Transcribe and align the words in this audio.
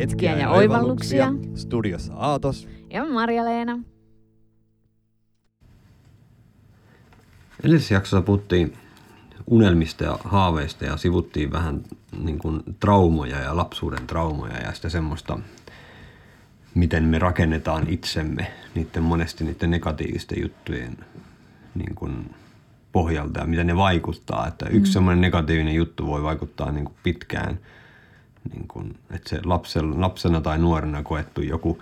hetkiä 0.00 0.36
ja 0.36 0.50
oivalluksia. 0.50 1.32
Studiossa 1.54 2.14
Aatos. 2.14 2.68
Ja 2.90 3.04
Marja-Leena. 3.04 3.78
Edellisessä 7.60 7.94
jaksossa 7.94 8.22
puhuttiin 8.22 8.72
unelmista 9.46 10.04
ja 10.04 10.18
haaveista 10.24 10.84
ja 10.84 10.96
sivuttiin 10.96 11.52
vähän 11.52 11.82
niin 12.22 12.38
kuin 12.38 12.62
traumoja 12.80 13.38
ja 13.38 13.56
lapsuuden 13.56 14.06
traumoja 14.06 14.58
ja 14.58 14.72
sitä 14.72 14.88
semmoista, 14.88 15.38
miten 16.74 17.04
me 17.04 17.18
rakennetaan 17.18 17.88
itsemme 17.88 18.52
niiden 18.74 19.02
monesti 19.02 19.44
niiden 19.44 19.70
negatiivisten 19.70 20.42
juttujen 20.42 20.98
niin 21.74 21.94
kuin 21.94 22.34
pohjalta 22.92 23.40
ja 23.40 23.46
miten 23.46 23.66
ne 23.66 23.76
vaikuttaa. 23.76 24.46
Että 24.46 24.66
yksi 24.66 24.90
mm. 24.90 24.92
semmoinen 24.92 25.20
negatiivinen 25.20 25.74
juttu 25.74 26.06
voi 26.06 26.22
vaikuttaa 26.22 26.72
niin 26.72 26.84
kuin 26.84 26.96
pitkään, 27.02 27.58
niin 28.54 28.68
kuin, 28.68 28.98
että 29.10 29.28
se 29.28 29.40
lapsella, 29.44 30.00
lapsena 30.00 30.40
tai 30.40 30.58
nuorena 30.58 31.02
koettu 31.02 31.40
joku 31.40 31.78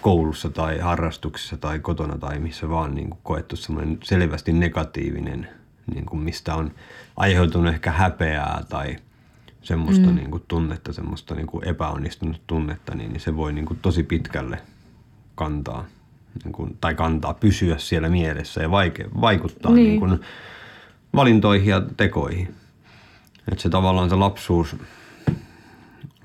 koulussa 0.00 0.50
tai 0.50 0.78
harrastuksessa 0.78 1.56
tai 1.56 1.78
kotona 1.78 2.18
tai 2.18 2.38
missä 2.38 2.68
vaan 2.68 2.94
niin 2.94 3.10
kuin 3.10 3.20
koettu 3.22 3.56
semmoinen 3.56 3.98
selvästi 4.04 4.52
negatiivinen, 4.52 5.48
niin 5.94 6.06
kuin 6.06 6.20
mistä 6.20 6.54
on 6.54 6.70
aiheutunut 7.16 7.72
ehkä 7.72 7.90
häpeää 7.92 8.64
tai 8.68 8.96
semmoista 9.62 10.06
mm. 10.06 10.14
niin 10.14 10.30
kuin 10.30 10.42
tunnetta, 10.48 10.92
semmoista 10.92 11.34
niin 11.34 11.46
kuin 11.46 11.68
epäonnistunut 11.68 12.40
tunnetta, 12.46 12.94
niin, 12.94 13.12
niin 13.12 13.20
se 13.20 13.36
voi 13.36 13.52
niin 13.52 13.66
kuin 13.66 13.78
tosi 13.82 14.02
pitkälle 14.02 14.58
kantaa 15.34 15.84
niin 16.44 16.52
kuin, 16.52 16.78
tai 16.80 16.94
kantaa, 16.94 17.34
pysyä 17.34 17.78
siellä 17.78 18.08
mielessä 18.08 18.62
ja 18.62 18.70
vaike, 18.70 19.06
vaikuttaa 19.20 19.72
niin. 19.72 19.88
Niin 19.88 20.00
kuin 20.00 20.20
valintoihin 21.14 21.70
ja 21.70 21.82
tekoihin. 21.96 22.54
Että 23.48 23.62
se 23.62 23.68
tavallaan 23.68 24.10
se 24.10 24.16
lapsuus, 24.16 24.76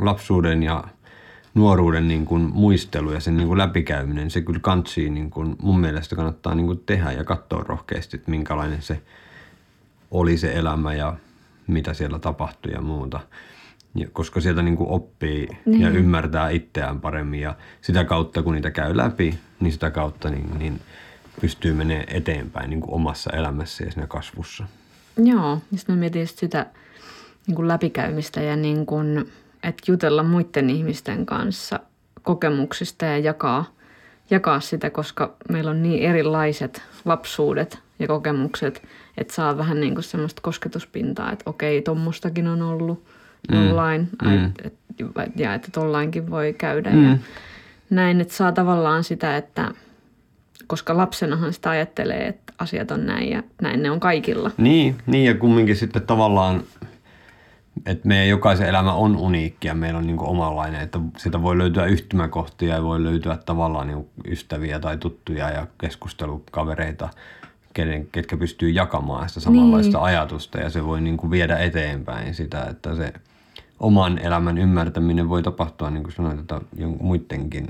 lapsuuden 0.05 0.63
ja 0.63 0.83
nuoruuden 1.53 2.07
niin 2.07 2.25
kuin 2.25 2.41
muistelu 2.41 3.11
ja 3.11 3.19
sen 3.19 3.37
niin 3.37 3.47
kuin 3.47 3.57
läpikäyminen, 3.57 4.31
se 4.31 4.41
kyllä 4.41 4.59
kantsii 4.59 5.09
niin 5.09 5.29
kuin 5.29 5.55
mun 5.61 5.79
mielestä 5.79 6.15
kannattaa 6.15 6.55
niin 6.55 6.65
kuin 6.65 6.83
tehdä 6.85 7.11
ja 7.11 7.23
katsoa 7.23 7.63
rohkeasti, 7.67 8.17
että 8.17 8.31
minkälainen 8.31 8.81
se 8.81 9.01
oli 10.11 10.37
se 10.37 10.53
elämä 10.53 10.93
ja 10.93 11.15
mitä 11.67 11.93
siellä 11.93 12.19
tapahtui 12.19 12.71
ja 12.71 12.81
muuta. 12.81 13.19
Ja 13.95 14.07
koska 14.13 14.41
sieltä 14.41 14.61
niin 14.61 14.77
kuin 14.77 14.89
oppii 14.89 15.47
niin. 15.65 15.81
ja 15.81 15.89
ymmärtää 15.89 16.49
itseään 16.49 17.01
paremmin 17.01 17.41
ja 17.41 17.55
sitä 17.81 18.03
kautta 18.03 18.43
kun 18.43 18.53
niitä 18.53 18.71
käy 18.71 18.97
läpi, 18.97 19.39
niin 19.59 19.73
sitä 19.73 19.91
kautta 19.91 20.29
niin, 20.29 20.59
niin 20.59 20.81
pystyy 21.41 21.73
menemään 21.73 22.05
eteenpäin 22.07 22.69
niin 22.69 22.81
kuin 22.81 22.93
omassa 22.93 23.31
elämässä 23.31 23.83
ja 23.83 23.91
siinä 23.91 24.07
kasvussa. 24.07 24.65
Joo, 25.17 25.61
ja 25.71 25.77
sitten 25.77 25.95
mä 25.95 25.99
mietin 25.99 26.27
sitä 26.27 26.65
niin 27.47 27.55
kuin 27.55 27.67
läpikäymistä 27.67 28.41
ja 28.41 28.55
niin 28.55 28.85
kuin, 28.85 29.31
että 29.63 29.91
jutella 29.91 30.23
muiden 30.23 30.69
ihmisten 30.69 31.25
kanssa 31.25 31.79
kokemuksista 32.21 33.05
ja 33.05 33.17
jakaa, 33.17 33.65
jakaa 34.29 34.59
sitä, 34.59 34.89
koska 34.89 35.33
meillä 35.49 35.71
on 35.71 35.83
niin 35.83 36.03
erilaiset 36.03 36.81
lapsuudet 37.05 37.79
ja 37.99 38.07
kokemukset, 38.07 38.83
että 39.17 39.33
saa 39.33 39.57
vähän 39.57 39.79
niin 39.79 39.93
kuin 39.93 40.03
semmoista 40.03 40.41
kosketuspintaa, 40.41 41.31
että 41.31 41.49
okei, 41.49 41.81
tuommoistakin 41.81 42.47
on 42.47 42.61
ollut 42.61 43.03
jollain, 43.51 44.09
mm. 44.21 44.29
mm. 44.29 44.45
Et, 44.45 44.53
et, 44.63 45.31
ja 45.35 45.53
että 45.53 45.67
tollainkin 45.71 46.29
voi 46.29 46.53
käydä 46.57 46.89
mm. 46.89 47.09
ja 47.09 47.17
näin, 47.89 48.21
että 48.21 48.33
saa 48.33 48.51
tavallaan 48.51 49.03
sitä, 49.03 49.37
että 49.37 49.71
koska 50.67 50.97
lapsenahan 50.97 51.53
sitä 51.53 51.69
ajattelee, 51.69 52.27
että 52.27 52.53
asiat 52.57 52.91
on 52.91 53.05
näin 53.05 53.29
ja 53.29 53.43
näin 53.61 53.83
ne 53.83 53.91
on 53.91 53.99
kaikilla. 53.99 54.51
Niin, 54.57 54.95
niin 55.05 55.25
ja 55.25 55.35
kumminkin 55.35 55.75
sitten 55.75 56.01
tavallaan, 56.01 56.63
että 57.85 58.07
meidän 58.07 58.29
jokaisen 58.29 58.67
elämä 58.67 58.93
on 58.93 59.15
uniikki 59.15 59.67
ja 59.67 59.73
meillä 59.73 59.97
on 59.97 60.07
niin 60.07 60.19
omanlainen, 60.19 60.81
että 60.81 60.99
sitä 61.17 61.41
voi 61.41 61.57
löytyä 61.57 61.85
yhtymäkohtia 61.85 62.75
ja 62.75 62.83
voi 62.83 63.03
löytyä 63.03 63.37
tavallaan 63.45 63.87
niin 63.87 64.09
ystäviä 64.27 64.79
tai 64.79 64.97
tuttuja 64.97 65.49
ja 65.49 65.67
keskustelukavereita, 65.77 67.09
kenen, 67.73 68.07
ketkä 68.11 68.37
pystyy 68.37 68.69
jakamaan 68.69 69.29
sitä 69.29 69.39
samanlaista 69.39 69.97
niin. 69.97 70.05
ajatusta 70.05 70.57
ja 70.57 70.69
se 70.69 70.85
voi 70.85 71.01
niin 71.01 71.31
viedä 71.31 71.57
eteenpäin 71.57 72.35
sitä, 72.35 72.63
että 72.63 72.95
se 72.95 73.13
oman 73.79 74.17
elämän 74.17 74.57
ymmärtäminen 74.57 75.29
voi 75.29 75.43
tapahtua, 75.43 75.89
niin 75.89 76.03
kuin 76.03 76.13
sanoit, 76.13 76.39
että 76.39 76.61
muidenkin 76.99 77.67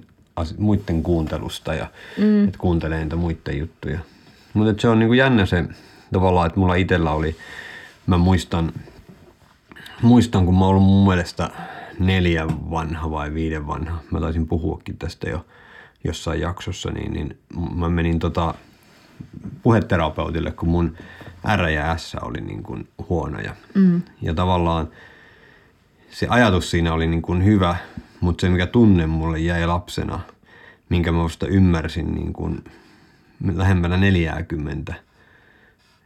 muiden 0.58 1.04
kuuntelusta 1.04 1.74
ja 1.74 1.88
mm. 2.18 2.44
että 2.44 2.58
kuuntelee 2.58 3.04
niitä 3.04 3.16
muiden 3.16 3.58
juttuja. 3.58 4.00
Mutta 4.54 4.82
se 4.82 4.90
on 4.90 5.00
niinku 5.00 5.14
jännä 5.14 5.46
se 5.46 5.66
tavallaan, 6.14 6.48
että 6.48 6.60
mulla 6.60 6.76
itsellä 6.76 7.12
oli, 7.12 7.36
mä 8.08 8.18
muistan, 8.18 8.72
muistan 10.02 10.46
kun 10.46 10.60
mä 10.60 10.66
ollut 10.66 10.84
mun 10.84 11.08
mielestä 11.08 11.50
neljä 12.00 12.48
vanha 12.48 13.12
vai 13.12 13.34
viiden 13.34 13.68
vanha, 13.68 14.00
mä 14.12 14.20
taisin 14.20 14.48
puhuakin 14.48 14.98
tästä 14.98 15.30
jo 15.30 15.46
jossain 16.04 16.42
jaksossa, 16.42 16.92
niin, 16.92 17.14
niin 17.14 17.38
mä 17.76 17.90
menin 17.90 18.20
tota 18.20 18.54
puheterapeutille, 19.64 20.52
kun 20.52 20.70
mun 20.70 20.98
R 21.58 21.70
ja 21.70 21.98
S 21.98 22.16
oli 22.22 22.42
niin 22.42 22.64
kuin 22.64 22.88
huonoja. 23.10 23.56
Mm. 23.76 24.02
Ja 24.22 24.34
tavallaan 24.34 24.88
se 26.12 26.28
ajatus 26.30 26.72
siinä 26.72 26.94
oli 26.94 27.08
niin 27.08 27.22
kuin 27.22 27.46
hyvä, 27.46 27.76
mutta 28.20 28.42
se 28.42 28.50
mikä 28.50 28.68
tunne 28.68 29.08
mulle 29.08 29.40
jäi 29.40 29.68
lapsena, 29.68 30.20
minkä 30.90 31.12
mä 31.12 31.24
vasta 31.24 31.48
ymmärsin 31.48 32.16
niin 32.16 32.34
kuin 32.34 32.64
lähempänä 33.54 33.98
40, 33.98 34.94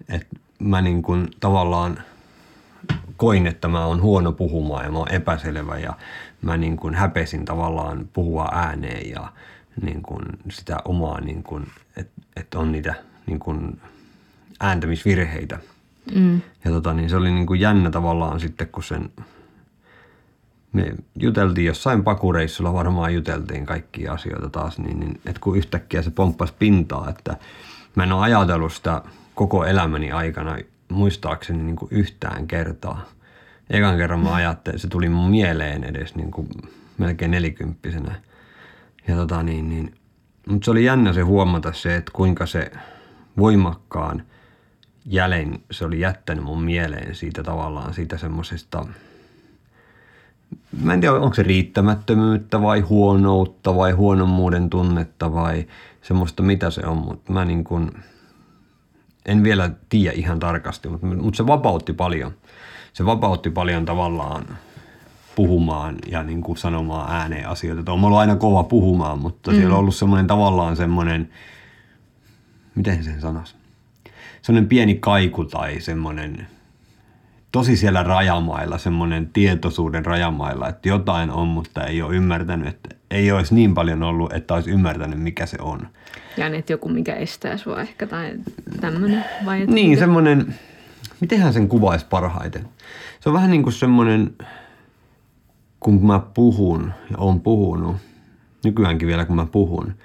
että 0.10 0.36
mä 0.60 0.82
niin 0.82 1.02
kuin 1.02 1.28
tavallaan 1.40 2.00
koin, 3.18 3.48
että 3.48 3.68
mä 3.68 3.86
oon 3.86 4.02
huono 4.02 4.32
puhumaan 4.32 4.86
ja 4.86 4.92
mä 4.92 4.98
oon 4.98 5.12
epäselvä 5.12 5.78
ja 5.78 5.94
mä 6.42 6.58
niin 6.58 6.78
kuin 6.78 6.96
häpesin 6.96 7.46
tavallaan 7.46 8.10
puhua 8.14 8.50
ääneen 8.52 9.10
ja 9.10 9.32
niin 9.82 10.02
kuin 10.02 10.26
sitä 10.50 10.78
omaa, 10.86 11.22
niin 11.22 11.44
kuin, 11.44 11.68
että, 11.98 12.22
että 12.36 12.60
on 12.60 12.72
niitä 12.72 12.96
niin 13.26 13.40
kuin 13.40 13.82
ääntämisvirheitä. 14.60 15.60
Mm. 16.16 16.42
Ja 16.66 16.72
tota, 16.72 16.94
niin 16.94 17.10
se 17.10 17.16
oli 17.16 17.32
niin 17.32 17.48
kuin 17.48 17.60
jännä 17.60 17.90
tavallaan 17.90 18.40
sitten, 18.40 18.68
kun 18.68 18.84
sen 18.84 19.10
me 20.76 20.96
juteltiin 21.16 21.68
jossain 21.68 22.04
pakureissulla, 22.04 22.74
varmaan 22.74 23.14
juteltiin 23.14 23.66
kaikkia 23.66 24.14
asioita 24.14 24.50
taas, 24.50 24.80
niin, 24.80 25.00
niin 25.00 25.22
että 25.26 25.42
kun 25.42 25.58
yhtäkkiä 25.58 26.02
se 26.02 26.12
pomppasi 26.12 26.54
pintaa, 26.60 27.10
että 27.10 27.38
mä 27.96 28.04
en 28.04 28.12
ole 28.12 28.24
ajatellut 28.24 28.74
sitä 28.74 29.02
koko 29.36 29.66
elämäni 29.66 30.12
aikana 30.12 30.58
muistaakseni 30.96 31.64
niin 31.64 31.76
kuin 31.76 31.90
yhtään 31.92 32.48
kertaa. 32.48 33.06
Ekan 33.70 33.98
kerran 33.98 34.20
mä 34.20 34.34
ajattelin, 34.34 34.80
se 34.80 34.88
tuli 34.88 35.10
mun 35.10 35.30
mieleen 35.30 35.84
edes 35.84 36.16
niin 36.16 36.32
kuin 36.32 36.48
melkein 36.98 37.32
nelikymppisenä. 37.32 38.16
Ja 39.08 39.16
tota 39.16 39.44
niin, 39.44 39.70
niin, 39.70 39.96
mutta 40.50 40.66
se 40.66 40.72
oli 40.72 40.86
jännä 40.86 41.14
se 41.14 41.22
huomata 41.22 41.74
se, 41.74 41.96
että 41.96 42.12
kuinka 42.16 42.46
se 42.46 42.72
voimakkaan 43.38 44.24
jäljen 45.06 45.60
se 45.72 45.86
oli 45.86 46.00
jättänyt 46.00 46.44
mun 46.44 46.64
mieleen 46.64 47.16
siitä 47.16 47.44
tavallaan 47.44 47.94
siitä 47.94 48.18
semmoisesta– 48.18 48.86
mä 50.82 50.94
en 50.94 51.02
tiedä, 51.02 51.16
onko 51.16 51.36
se 51.36 51.44
riittämättömyyttä 51.44 52.62
vai 52.62 52.80
huonoutta 52.80 53.76
vai 53.76 53.92
huonommuuden 53.92 54.70
tunnetta 54.70 55.34
vai 55.34 55.68
semmoista, 56.02 56.44
mitä 56.44 56.70
se 56.70 56.82
on, 56.86 56.98
mutta 56.98 57.34
mä 57.34 57.46
niin 57.46 57.64
kuin, 57.64 57.92
en 59.26 59.44
vielä 59.44 59.72
tiedä 59.90 60.14
ihan 60.16 60.40
tarkasti, 60.40 60.90
mutta, 60.90 61.08
mutta 61.08 61.38
se 61.38 61.48
vapautti 61.48 61.94
paljon. 61.94 62.34
Se 62.94 63.06
vapautti 63.06 63.50
paljon 63.50 63.86
tavallaan 63.86 64.46
puhumaan 65.36 65.96
ja 66.08 66.24
niin 66.24 66.42
kuin 66.42 66.58
sanomaan 66.58 67.12
ääneen 67.12 67.48
asioita. 67.50 67.94
On 67.94 68.04
ollut 68.04 68.20
aina 68.20 68.36
kova 68.36 68.64
puhumaan, 68.64 69.20
mutta 69.20 69.52
mm. 69.52 69.58
siellä 69.58 69.74
on 69.74 69.80
ollut 69.80 69.96
semmoinen 69.96 70.28
tavallaan 70.28 70.76
semmoinen, 70.76 71.30
miten 72.76 73.04
sen 73.04 73.22
sanoisi? 73.22 73.56
Semmoinen 74.42 74.70
pieni 74.70 74.96
kaiku 74.96 75.46
tai 75.46 75.80
semmoinen 75.80 76.48
tosi 77.52 77.78
siellä 77.78 78.04
rajamailla, 78.04 78.78
semmoinen 78.78 79.30
tietoisuuden 79.34 80.06
rajamailla, 80.06 80.70
että 80.70 80.90
jotain 80.90 81.32
on, 81.32 81.48
mutta 81.48 81.84
ei 81.84 82.02
ole 82.02 82.16
ymmärtänyt, 82.16 82.68
että 82.68 82.95
ei 83.12 83.32
olisi 83.32 83.56
niin 83.56 83.74
paljon 83.74 84.04
ollut, 84.04 84.34
että 84.34 84.54
olisi 84.54 84.70
ymmärtänyt, 84.70 85.20
mikä 85.20 85.46
se 85.46 85.58
on. 85.62 85.88
Ja 86.38 86.48
että 86.48 86.74
joku, 86.74 86.90
mikä 86.90 87.16
estää 87.16 87.58
sua 87.58 87.82
ehkä 87.82 88.08
tai 88.08 88.32
tämmöinen 88.82 89.26
vai? 89.46 89.66
Niin, 89.66 89.90
mikä? 89.90 90.00
semmoinen, 90.00 90.56
mitenhän 91.20 91.54
sen 91.54 91.68
kuvaisi 91.68 92.06
parhaiten? 92.10 92.68
Se 93.20 93.30
on 93.30 93.34
vähän 93.34 93.52
niin 93.52 93.64
kuin 93.64 93.74
semmoinen, 93.74 94.36
kun 95.80 96.06
mä 96.08 96.20
puhun 96.20 96.94
ja 97.12 97.18
on 97.18 97.42
puhunut, 97.42 97.96
nykyäänkin 98.64 99.08
vielä 99.08 99.26
kun 99.26 99.36
mä 99.36 99.46
puhun, 99.46 99.96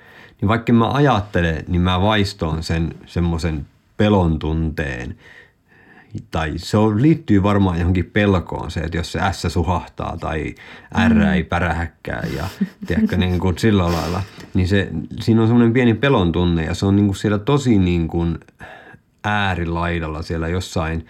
niin 0.41 0.49
vaikka 0.49 0.73
mä 0.73 0.93
ajattelen, 0.93 1.65
niin 1.69 1.83
mä 1.83 2.01
vaistoon 2.01 2.63
sen 2.63 2.95
semmoisen 3.07 3.67
pelon 3.97 4.39
tunteen– 4.39 5.15
tai 6.31 6.53
se 6.57 6.77
on, 6.77 7.03
liittyy 7.03 7.43
varmaan 7.43 7.79
johonkin 7.79 8.11
pelkoon 8.13 8.71
se, 8.71 8.81
että 8.81 8.97
jos 8.97 9.13
se 9.13 9.21
S 9.33 9.53
suhahtaa 9.53 10.17
tai 10.21 10.55
R 11.09 11.15
mm. 11.15 11.21
ei 11.21 11.45
pärähäkkää 11.45 12.27
ja 12.37 12.45
tiedätkö, 12.87 13.17
niin 13.17 13.41
kuin 13.41 13.59
sillä 13.59 13.93
lailla, 13.93 14.23
niin 14.55 14.69
se, 14.69 14.89
siinä 15.21 15.43
on 15.43 15.49
semmoinen 15.49 15.73
pieni 15.73 15.95
pelon 15.95 16.33
tunne 16.33 16.65
ja 16.65 16.75
se 16.75 16.87
on 16.87 16.97
niin 16.97 17.07
kuin 17.07 17.17
siellä 17.17 17.39
tosi 17.39 17.79
niin 17.79 18.09
kuin 18.09 18.39
äärilaidalla 19.25 20.23
siellä 20.23 20.49
jossain 20.49 21.07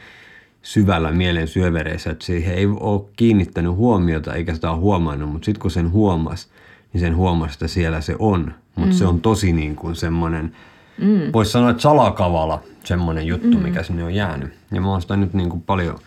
syvällä 0.63 1.13
mielen 1.13 1.49
syövereissä, 1.49 2.11
että 2.11 2.25
siihen 2.25 2.55
ei 2.55 2.67
ole 2.67 3.11
kiinnittänyt 3.17 3.73
huomiota 3.73 4.35
eikä 4.35 4.55
sitä 4.55 4.71
ole 4.71 4.81
huomannut, 4.81 5.31
mutta 5.31 5.45
sitten 5.45 5.63
kun 5.63 5.71
sen 5.71 5.93
huomasi, 5.93 6.49
niin 6.93 7.01
sen 7.01 7.17
huomasi, 7.17 7.53
että 7.53 7.69
siellä 7.69 8.01
se 8.01 8.17
on. 8.19 8.55
Mutta 8.77 8.93
mm. 8.95 8.99
se 8.99 9.07
on 9.07 9.21
tosi 9.21 9.53
niin 9.53 9.77
kuin 9.77 9.97
semmoinen, 9.97 10.57
mm. 11.01 11.33
voisi 11.33 11.51
sanoa, 11.51 11.71
että 11.71 11.83
salakavala 11.83 12.63
semmoinen 12.85 13.27
juttu, 13.27 13.57
mm. 13.57 13.63
mikä 13.63 13.83
sinne 13.83 14.05
on 14.05 14.15
jäänyt. 14.15 14.53
Ja 14.73 14.81
mä 14.81 14.91
oon 14.91 15.03
sitä 15.03 15.17
nyt 15.17 15.35
niin 15.35 15.51
kuin 15.51 15.63
paljon 15.63 15.99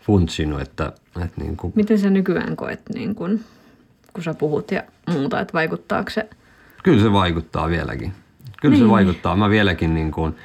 funtsinut, 0.00 0.60
että, 0.60 0.92
että 1.24 1.40
niin 1.40 1.56
kuin... 1.56 1.72
Miten 1.76 1.98
sä 1.98 2.10
nykyään 2.10 2.56
koet, 2.56 2.80
niin 2.94 3.14
kuin, 3.14 3.44
kun 4.12 4.22
sä 4.24 4.34
puhut 4.34 4.70
ja 4.70 4.82
muuta, 5.10 5.40
että 5.40 5.52
vaikuttaako 5.52 6.10
se? 6.10 6.30
Kyllä 6.82 7.02
se 7.02 7.12
vaikuttaa 7.12 7.68
vieläkin. 7.68 8.12
Kyllä 8.60 8.74
niin. 8.74 8.84
se 8.84 8.90
vaikuttaa. 8.90 9.36
Mä 9.36 9.50
vieläkin 9.50 9.94
niin 9.94 10.10
kuin, 10.10 10.36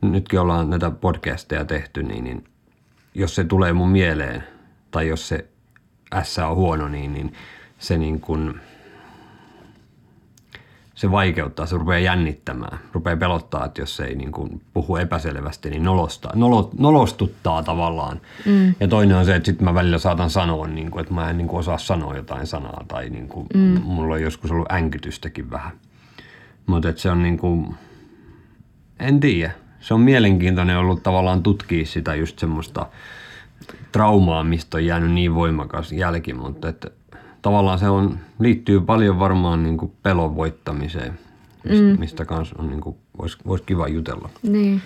nytkin 0.00 0.40
ollaan 0.40 0.70
näitä 0.70 0.90
podcasteja 0.90 1.64
tehty, 1.64 2.02
niin, 2.02 2.24
niin 2.24 2.44
jos 3.14 3.34
se 3.34 3.44
tulee 3.44 3.72
mun 3.72 3.88
mieleen 3.88 4.44
tai 4.90 5.08
jos 5.08 5.28
se 5.28 5.46
S 6.22 6.38
on 6.38 6.56
huono, 6.56 6.88
niin, 6.88 7.12
niin 7.12 7.32
se 7.78 7.98
niin 7.98 8.20
kuin, 8.20 8.60
se 11.00 11.10
vaikeuttaa, 11.10 11.66
se 11.66 11.76
rupeaa 11.76 11.98
jännittämään, 11.98 12.78
rupeaa 12.92 13.16
pelottaa, 13.16 13.64
että 13.64 13.82
jos 13.82 14.00
ei 14.00 14.14
niin 14.14 14.32
kuin 14.32 14.62
puhu 14.72 14.96
epäselvästi, 14.96 15.70
niin 15.70 15.82
nolostaa, 15.82 16.32
nolo, 16.34 16.70
nolostuttaa 16.78 17.62
tavallaan. 17.62 18.20
Mm. 18.46 18.74
Ja 18.80 18.88
toinen 18.88 19.16
on 19.16 19.24
se, 19.24 19.34
että 19.34 19.46
sitten 19.46 19.64
mä 19.64 19.74
välillä 19.74 19.98
saatan 19.98 20.30
sanoa, 20.30 20.66
niin 20.66 20.90
kuin, 20.90 21.00
että 21.00 21.14
mä 21.14 21.30
en 21.30 21.38
niin 21.38 21.48
kuin 21.48 21.60
osaa 21.60 21.78
sanoa 21.78 22.16
jotain 22.16 22.46
sanaa 22.46 22.84
tai 22.88 23.10
niin 23.10 23.28
kuin, 23.28 23.46
mm. 23.54 23.80
mulla 23.84 24.14
on 24.14 24.22
joskus 24.22 24.50
ollut 24.50 24.72
änkytystäkin 24.72 25.50
vähän. 25.50 25.72
Mutta 26.66 26.92
se 26.96 27.10
on 27.10 27.22
niin 27.22 27.38
kuin, 27.38 27.74
en 28.98 29.20
tiedä, 29.20 29.52
se 29.80 29.94
on 29.94 30.00
mielenkiintoinen 30.00 30.78
ollut 30.78 31.02
tavallaan 31.02 31.42
tutkia 31.42 31.86
sitä 31.86 32.14
just 32.14 32.38
semmoista 32.38 32.86
traumaa, 33.92 34.44
mistä 34.44 34.76
on 34.76 34.86
jäänyt 34.86 35.10
niin 35.10 35.34
voimakas 35.34 35.92
jälki, 35.92 36.34
mutta 36.34 36.68
että 36.68 36.90
tavallaan 37.42 37.78
se 37.78 37.88
on, 37.88 38.18
liittyy 38.38 38.80
paljon 38.80 39.18
varmaan 39.18 39.62
niin 39.62 39.78
kuin 39.78 39.92
pelon 40.02 40.36
voittamiseen, 40.36 41.18
mistä, 41.64 41.84
mm. 41.84 42.00
mistä 42.00 42.24
kanssa 42.24 42.56
on 42.58 42.68
niin 42.68 42.80
kuin, 42.80 42.96
vois, 43.18 43.38
vois 43.46 43.60
kiva 43.60 43.88
jutella. 43.88 44.28
Niin, 44.42 44.82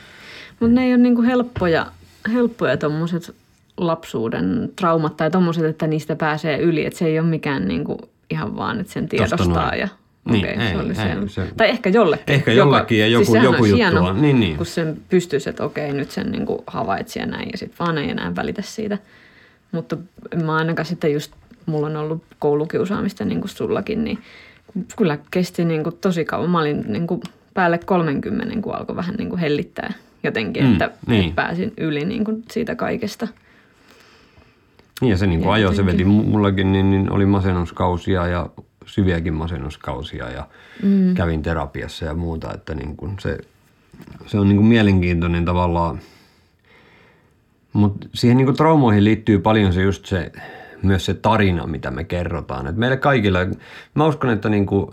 mutta 0.60 0.74
ne 0.74 0.84
ei 0.84 0.94
ole 0.94 1.02
niin 1.02 1.14
kuin 1.14 1.26
helppoja, 1.26 1.86
helppoja 2.32 2.76
tuommoiset 2.76 3.34
lapsuuden 3.76 4.72
traumat 4.76 5.16
tai 5.16 5.30
tuommoiset, 5.30 5.64
että 5.64 5.86
niistä 5.86 6.16
pääsee 6.16 6.58
yli, 6.58 6.86
että 6.86 6.98
se 6.98 7.06
ei 7.06 7.18
ole 7.18 7.28
mikään 7.28 7.68
niin 7.68 7.84
kuin 7.84 7.98
ihan 8.30 8.56
vaan, 8.56 8.80
että 8.80 8.92
sen 8.92 9.08
tiedostaa 9.08 9.74
ja 9.74 9.88
niin, 10.30 10.44
okay, 10.44 10.64
ei, 10.64 10.72
se 10.72 10.78
oli 10.78 11.22
ei, 11.22 11.28
se, 11.28 11.52
Tai 11.56 11.68
ehkä 11.68 11.90
jollekin. 11.90 12.34
Ehkä 12.34 12.52
jollekin 12.52 12.98
ja 12.98 13.06
joku, 13.06 13.24
siis 13.24 13.44
joku 13.44 13.64
juttu 13.64 13.76
hieno, 13.76 14.06
on. 14.06 14.22
Niin, 14.22 14.40
niin. 14.40 14.56
Kun 14.56 14.66
sen 14.66 14.96
pystyisi, 15.08 15.50
että 15.50 15.64
okei, 15.64 15.92
nyt 15.92 16.10
sen 16.10 16.32
niin 16.32 16.46
havaitsi 16.66 17.18
ja 17.18 17.26
näin, 17.26 17.48
ja 17.52 17.58
sitten 17.58 17.78
vaan 17.78 17.98
ei 17.98 18.10
enää 18.10 18.36
välitä 18.36 18.62
siitä. 18.62 18.98
Mutta 19.72 19.96
mä 20.44 20.56
ainakaan 20.56 20.86
sitten 20.86 21.12
just, 21.12 21.32
mulla 21.66 21.86
on 21.86 21.96
ollut 21.96 22.22
koulukiusaamista 22.38 23.24
niin 23.24 23.40
kuin 23.40 23.50
sullakin, 23.50 24.04
niin 24.04 24.18
kyllä 24.96 25.18
kesti 25.30 25.64
niin 25.64 25.84
kuin 25.84 25.96
tosi 26.00 26.24
kauan. 26.24 26.50
Mä 26.50 26.60
olin 26.60 26.84
niin 26.88 27.06
kuin 27.06 27.20
päälle 27.54 27.78
30, 27.78 28.60
kun 28.60 28.74
alkoi 28.74 28.96
vähän 28.96 29.14
niin 29.14 29.28
kuin 29.28 29.40
hellittää 29.40 29.92
jotenkin, 30.22 30.64
mm, 30.64 30.72
että, 30.72 30.90
niin. 31.06 31.24
että 31.24 31.34
pääsin 31.34 31.72
yli 31.76 32.04
niin 32.04 32.24
kuin 32.24 32.44
siitä 32.50 32.74
kaikesta. 32.74 33.28
Niin 35.00 35.10
ja 35.10 35.16
se 35.16 35.26
niin 35.26 35.40
kuin 35.40 35.52
ajo, 35.52 35.72
se 35.72 35.86
veti 35.86 36.04
mullakin, 36.04 36.72
niin, 36.72 36.90
niin 36.90 37.12
oli 37.12 37.26
masennuskausia 37.26 38.26
ja 38.26 38.50
syviäkin 38.86 39.34
masennuskausia 39.34 40.30
ja 40.30 40.48
mm. 40.82 41.14
kävin 41.14 41.42
terapiassa 41.42 42.04
ja 42.04 42.14
muuta, 42.14 42.54
että 42.54 42.74
niin 42.74 42.96
kuin 42.96 43.16
se, 43.20 43.38
se 44.26 44.38
on 44.38 44.48
niin 44.48 44.56
kuin 44.56 44.66
mielenkiintoinen 44.66 45.44
tavallaan. 45.44 45.98
Mutta 47.72 48.08
siihen 48.14 48.36
niin 48.36 48.46
kuin 48.46 48.56
traumoihin 48.56 49.04
liittyy 49.04 49.38
paljon 49.38 49.72
se 49.72 49.82
just 49.82 50.06
se, 50.06 50.32
myös 50.84 51.04
se 51.04 51.14
tarina, 51.14 51.66
mitä 51.66 51.90
me 51.90 52.04
kerrotaan. 52.04 52.66
Et 52.66 52.76
meille 52.76 52.96
kaikilla, 52.96 53.38
mä 53.94 54.06
uskon, 54.06 54.30
että, 54.30 54.48
niin 54.48 54.66
kuin, 54.66 54.90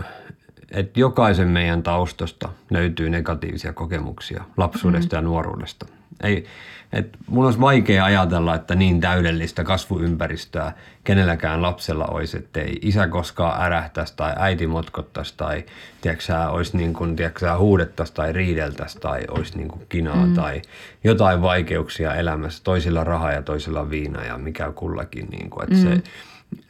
että 0.71 0.99
jokaisen 0.99 1.47
meidän 1.47 1.83
taustasta 1.83 2.49
löytyy 2.69 3.09
negatiivisia 3.09 3.73
kokemuksia 3.73 4.43
lapsuudesta 4.57 5.15
mm. 5.15 5.17
ja 5.17 5.21
nuoruudesta. 5.21 5.85
Ei, 6.23 6.45
et 6.93 7.17
mun 7.27 7.45
olisi 7.45 7.59
vaikea 7.59 8.05
ajatella, 8.05 8.55
että 8.55 8.75
niin 8.75 9.01
täydellistä 9.01 9.63
kasvuympäristöä 9.63 10.71
kenelläkään 11.03 11.61
lapsella 11.61 12.05
olisi, 12.05 12.37
että 12.37 12.61
ei 12.61 12.79
isä 12.81 13.07
koskaan 13.07 13.61
ärähtäisi 13.61 14.13
tai 14.15 14.33
äiti 14.37 14.67
motkottaisi 14.67 15.33
tai 15.37 15.65
tiedätkö, 16.01 16.33
olisi 16.49 16.77
niin 16.77 16.93
kuin, 16.93 17.15
tiedätkö, 17.15 17.57
huudettaisi 17.57 18.13
tai 18.13 18.33
riideltäisi 18.33 18.99
tai 18.99 19.21
olisi 19.29 19.57
niin 19.57 19.67
kuin 19.67 19.85
kinaa 19.89 20.25
mm. 20.25 20.33
tai 20.33 20.61
jotain 21.03 21.41
vaikeuksia 21.41 22.15
elämässä, 22.15 22.63
toisilla 22.63 23.03
rahaa 23.03 23.31
ja 23.31 23.41
toisilla 23.41 23.89
viina 23.89 24.25
ja 24.25 24.37
mikä 24.37 24.71
kullakin. 24.71 25.27
Niin 25.29 25.49
kuin, 25.49 25.63
että, 25.63 25.75
mm. 25.75 25.81
se, 25.81 26.03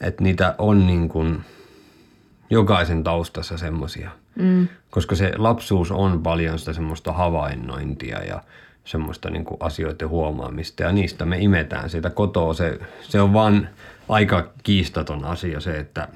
että 0.07 0.23
niitä 0.23 0.55
on 0.57 0.87
niin 0.87 1.09
kuin 1.09 1.41
jokaisen 2.49 3.03
taustassa 3.03 3.57
semmoisia. 3.57 4.11
Mm. 4.35 4.67
Koska 4.89 5.15
se 5.15 5.31
lapsuus 5.37 5.91
on 5.91 6.23
paljon 6.23 6.59
sitä 6.59 6.73
semmoista 6.73 7.13
havainnointia 7.13 8.23
ja 8.23 8.43
semmoista 8.85 9.29
niin 9.29 9.45
kuin 9.45 9.57
asioiden 9.59 10.09
huomaamista 10.09 10.83
ja 10.83 10.91
niistä 10.91 11.25
me 11.25 11.37
imetään 11.37 11.89
siitä 11.89 12.09
kotoa. 12.09 12.53
Se, 12.53 12.79
se 13.01 13.21
on 13.21 13.33
vaan 13.33 13.69
aika 14.09 14.49
kiistaton 14.63 15.25
asia 15.25 15.59
se, 15.59 15.77
että 15.77 16.07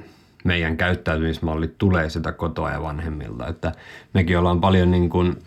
meidän 0.44 0.78
käyttäytymismallit 0.78 1.78
tulee 1.78 2.10
sitä 2.10 2.32
kotoa 2.32 2.72
ja 2.72 2.82
vanhemmilta. 2.82 3.48
Että 3.48 3.72
mekin 4.14 4.40
ollaan 4.40 4.62
paljon 4.62 4.92
niin 4.92 5.10
kuin 5.10 5.38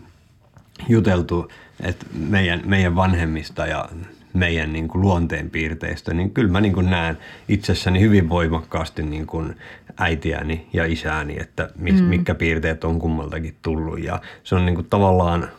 juteltu 0.89 1.51
että 1.83 2.05
meidän, 2.13 2.61
meidän 2.65 2.95
vanhemmista 2.95 3.67
ja 3.67 3.89
meidän 4.33 4.73
niin 4.73 4.87
kuin 4.87 5.01
luonteenpiirteistä, 5.01 6.13
niin 6.13 6.31
kyllä 6.31 6.51
mä 6.51 6.61
niin 6.61 6.73
kuin 6.73 6.89
näen 6.89 7.17
itsessäni 7.47 7.99
hyvin 7.99 8.29
voimakkaasti 8.29 9.03
niin 9.03 9.27
kuin 9.27 9.55
äitiäni 9.97 10.67
ja 10.73 10.85
isääni, 10.85 11.37
että 11.39 11.69
mis, 11.75 12.01
mm. 12.01 12.07
mitkä 12.07 12.35
piirteet 12.35 12.83
on 12.83 12.99
kummaltakin 12.99 13.55
tullut. 13.61 14.03
Ja 14.03 14.21
se 14.43 14.55
on 14.55 14.65
niin 14.65 14.75
kuin 14.75 14.87
tavallaan 14.89 15.49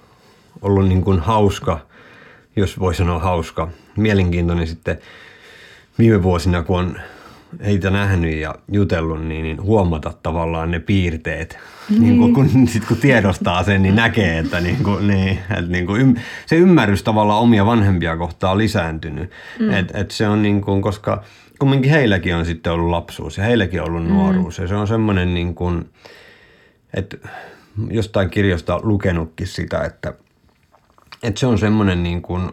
ollut 0.62 0.88
niin 0.88 1.02
kuin 1.02 1.20
hauska, 1.20 1.80
jos 2.56 2.80
voi 2.80 2.94
sanoa 2.94 3.18
hauska, 3.18 3.68
mielenkiintoinen 3.96 4.66
sitten 4.66 4.98
viime 5.98 6.22
vuosina, 6.22 6.62
kun 6.62 6.78
on 6.78 6.96
heitä 7.64 7.90
nähnyt 7.90 8.36
ja 8.36 8.54
jutellut, 8.72 9.24
niin, 9.24 9.42
niin 9.42 9.62
huomata 9.62 10.12
tavallaan 10.22 10.70
ne 10.70 10.80
piirteet. 10.80 11.58
Niin. 11.88 12.02
Niin 12.02 12.18
kuin, 12.18 12.34
kun, 12.34 12.66
sit 12.72 12.84
kun 12.84 12.96
tiedostaa 12.96 13.62
sen, 13.62 13.82
niin 13.82 13.96
näkee, 13.96 14.38
että, 14.38 14.60
niin 14.60 14.82
kuin, 14.84 15.06
niin, 15.06 15.38
että 15.50 15.72
niin 15.72 15.86
kuin, 15.86 16.20
se 16.46 16.56
ymmärrys 16.56 17.02
tavallaan 17.02 17.40
omia 17.40 17.66
vanhempia 17.66 18.16
kohtaan 18.16 18.52
on 18.52 18.58
lisääntynyt. 18.58 19.30
Mm. 19.58 19.70
Et, 19.70 19.90
et 19.94 20.10
se 20.10 20.28
on 20.28 20.42
niin 20.42 20.60
kuin, 20.60 20.82
koska 20.82 21.22
kumminkin 21.58 21.90
heilläkin 21.90 22.34
on 22.34 22.46
sitten 22.46 22.72
ollut 22.72 22.90
lapsuus 22.90 23.38
ja 23.38 23.44
heilläkin 23.44 23.80
on 23.80 23.88
ollut 23.88 24.02
mm. 24.04 24.08
nuoruus. 24.08 24.58
Ja 24.58 24.68
se 24.68 24.74
on 24.74 24.88
semmoinen, 24.88 25.34
niin 25.34 25.54
kuin, 25.54 25.88
että 26.94 27.16
jostain 27.90 28.30
kirjoista 28.30 28.80
lukenutkin 28.82 29.46
sitä, 29.46 29.84
että– 29.84 30.14
et 31.22 31.36
se 31.36 31.46
on 31.46 31.58
semmoinen, 31.58 32.02
niin 32.02 32.22
kuin, 32.22 32.50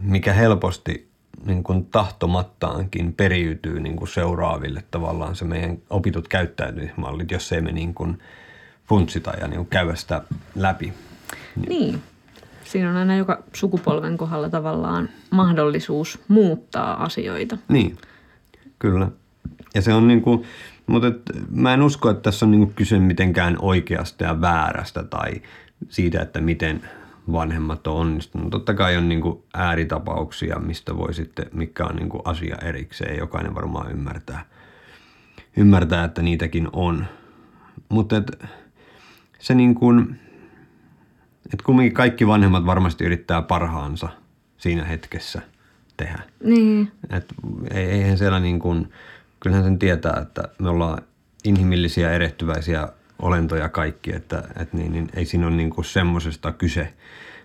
mikä 0.00 0.32
helposti 0.32 1.08
niin 1.44 1.62
kuin 1.62 1.84
tahtomattaankin 1.84 3.12
periytyy 3.12 3.80
niin 3.80 3.96
kuin 3.96 4.08
seuraaville 4.08 4.84
tavallaan 4.90 5.36
se 5.36 5.44
meidän 5.44 5.78
opitut 5.90 6.28
käyttäytymismallit, 6.28 7.30
jos 7.30 7.52
ei 7.52 7.60
me 7.60 7.72
niin 7.72 7.94
kuin 7.94 8.18
funtsita 8.88 9.30
ja 9.40 9.48
niin 9.48 9.56
kuin 9.56 9.68
käydä 9.68 9.94
sitä 9.94 10.22
läpi. 10.54 10.92
Niin. 11.56 11.68
niin. 11.68 12.02
Siinä 12.64 12.90
on 12.90 12.96
aina 12.96 13.16
joka 13.16 13.42
sukupolven 13.52 14.16
kohdalla 14.16 14.50
tavallaan 14.50 15.08
mahdollisuus 15.30 16.18
muuttaa 16.28 17.04
asioita. 17.04 17.58
Niin, 17.68 17.98
kyllä. 18.78 19.08
Ja 19.74 19.82
se 19.82 19.94
on 19.94 20.08
niin 20.08 20.22
kuin, 20.22 20.42
mutta 20.86 21.08
et, 21.08 21.22
mä 21.50 21.74
en 21.74 21.82
usko, 21.82 22.10
että 22.10 22.22
tässä 22.22 22.46
on 22.46 22.50
niin 22.50 22.60
kuin 22.60 22.74
kyse 22.74 22.98
mitenkään 22.98 23.56
oikeasta 23.60 24.24
ja 24.24 24.40
väärästä 24.40 25.02
tai 25.02 25.42
siitä, 25.88 26.22
että 26.22 26.40
miten– 26.40 26.80
vanhemmat 27.32 27.86
on 27.86 27.96
onnistunut. 27.96 28.50
Totta 28.50 28.74
kai 28.74 28.96
on 28.96 29.08
niin 29.08 29.20
kuin 29.20 29.42
ääritapauksia, 29.54 30.58
mistä 30.58 30.96
voi 30.96 31.14
sitten, 31.14 31.46
mikä 31.52 31.84
on 31.84 31.96
niin 31.96 32.08
kuin 32.08 32.22
asia 32.24 32.56
erikseen. 32.62 33.18
Jokainen 33.18 33.54
varmaan 33.54 33.90
ymmärtää, 33.90 34.44
ymmärtää 35.56 36.04
että 36.04 36.22
niitäkin 36.22 36.68
on. 36.72 37.06
Mutta 37.88 38.16
et, 38.16 38.44
se 39.38 39.54
niin 39.54 39.74
kuin, 39.74 40.20
että 41.44 41.64
kumminkin 41.64 41.94
kaikki 41.94 42.26
vanhemmat 42.26 42.66
varmasti 42.66 43.04
yrittää 43.04 43.42
parhaansa 43.42 44.08
siinä 44.56 44.84
hetkessä 44.84 45.42
tehdä. 45.96 46.22
Niin. 46.44 46.92
Et 47.10 47.34
eihän 47.70 48.18
siellä 48.18 48.40
niin 48.40 48.58
kuin, 48.58 48.92
kyllähän 49.40 49.64
sen 49.64 49.78
tietää, 49.78 50.18
että 50.22 50.42
me 50.58 50.68
ollaan 50.68 51.02
inhimillisiä 51.44 52.12
erehtyväisiä 52.12 52.88
olentoja 53.22 53.68
kaikki, 53.68 54.14
että, 54.14 54.42
että 54.60 54.76
niin, 54.76 54.92
niin 54.92 55.08
ei 55.14 55.24
siinä 55.24 55.46
ole 55.46 55.56
niin 55.56 55.70
kuin 55.70 55.84
semmoisesta 55.84 56.52
kyse, 56.52 56.92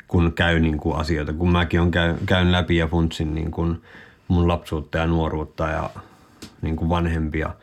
kun 0.08 0.34
käy 0.34 0.60
niin 0.60 0.78
kuin 0.78 0.96
asioita. 0.96 1.34
Kun 1.34 1.51
mäkin 1.51 1.82
on 1.82 1.92
käy, 1.92 2.16
käyn 2.25 2.51
läpi 2.51 2.78
ja 2.78 2.88
funtsin 2.88 3.36
niin 3.36 3.51
kuin 3.51 3.82
mun 4.28 4.48
lapsuutta 4.48 4.98
ja 4.98 5.08
nuoruutta 5.08 5.68
ja 5.68 5.90
niin 6.62 6.75
kuin 6.75 6.90
vanhempia 6.90 7.54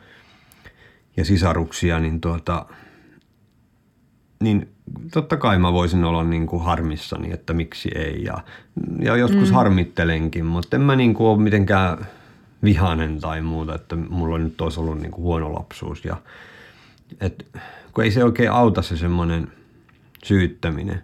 ja 1.17 1.25
sisaruksia, 1.25 1.99
niin, 1.99 2.21
tuota, 2.21 2.65
niin 4.39 4.69
totta 5.13 5.37
kai 5.37 5.59
mä 5.59 5.73
voisin 5.73 6.03
olla 6.03 6.23
niin 6.23 6.47
kuin 6.47 6.63
harmissani, 6.63 7.33
että 7.33 7.53
miksi 7.53 7.89
ei. 7.95 8.23
Ja, 8.23 8.43
ja 8.99 9.15
joskus 9.15 9.49
mm. 9.49 9.55
harmittelenkin, 9.55 10.45
mutta 10.45 10.75
en 10.75 10.81
mä 10.81 10.95
niin 10.95 11.13
kuin 11.13 11.27
ole 11.27 11.41
mitenkään 11.41 12.05
vihanen 12.63 13.19
tai 13.19 13.41
muuta, 13.41 13.75
että 13.75 13.95
mulla 13.95 14.37
nyt 14.37 14.61
olisi 14.61 14.79
ollut 14.79 14.99
niin 14.99 15.11
kuin 15.11 15.23
huono 15.23 15.53
lapsuus. 15.53 16.05
Ja, 16.05 16.17
et, 17.21 17.45
kun 17.93 18.03
ei 18.03 18.11
se 18.11 18.23
oikein 18.23 18.51
auta 18.51 18.81
se 18.81 18.97
semmoinen 18.97 19.47
syyttäminen. 20.23 21.03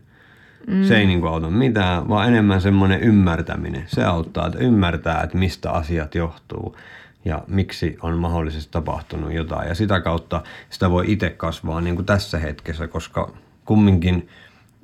Mm. 0.67 0.83
Se 0.83 0.97
ei 0.97 1.05
niin 1.05 1.21
kuin 1.21 1.33
auta 1.33 1.49
mitään, 1.49 2.09
vaan 2.09 2.27
enemmän 2.27 2.61
semmoinen 2.61 2.99
ymmärtäminen. 2.99 3.83
Se 3.87 4.03
auttaa, 4.03 4.47
että 4.47 4.59
ymmärtää, 4.59 5.21
että 5.21 5.37
mistä 5.37 5.71
asiat 5.71 6.15
johtuu 6.15 6.77
ja 7.25 7.43
miksi 7.47 7.97
on 8.01 8.17
mahdollisesti 8.17 8.71
tapahtunut 8.71 9.33
jotain. 9.33 9.67
Ja 9.67 9.75
sitä 9.75 10.01
kautta 10.01 10.43
sitä 10.69 10.91
voi 10.91 11.05
itse 11.07 11.29
kasvaa 11.29 11.81
niin 11.81 11.95
kuin 11.95 12.05
tässä 12.05 12.39
hetkessä, 12.39 12.87
koska 12.87 13.31
kumminkin 13.65 14.29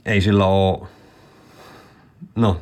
ei 0.05 0.21
sillä 0.21 0.45
ole, 0.45 0.87
no 2.35 2.61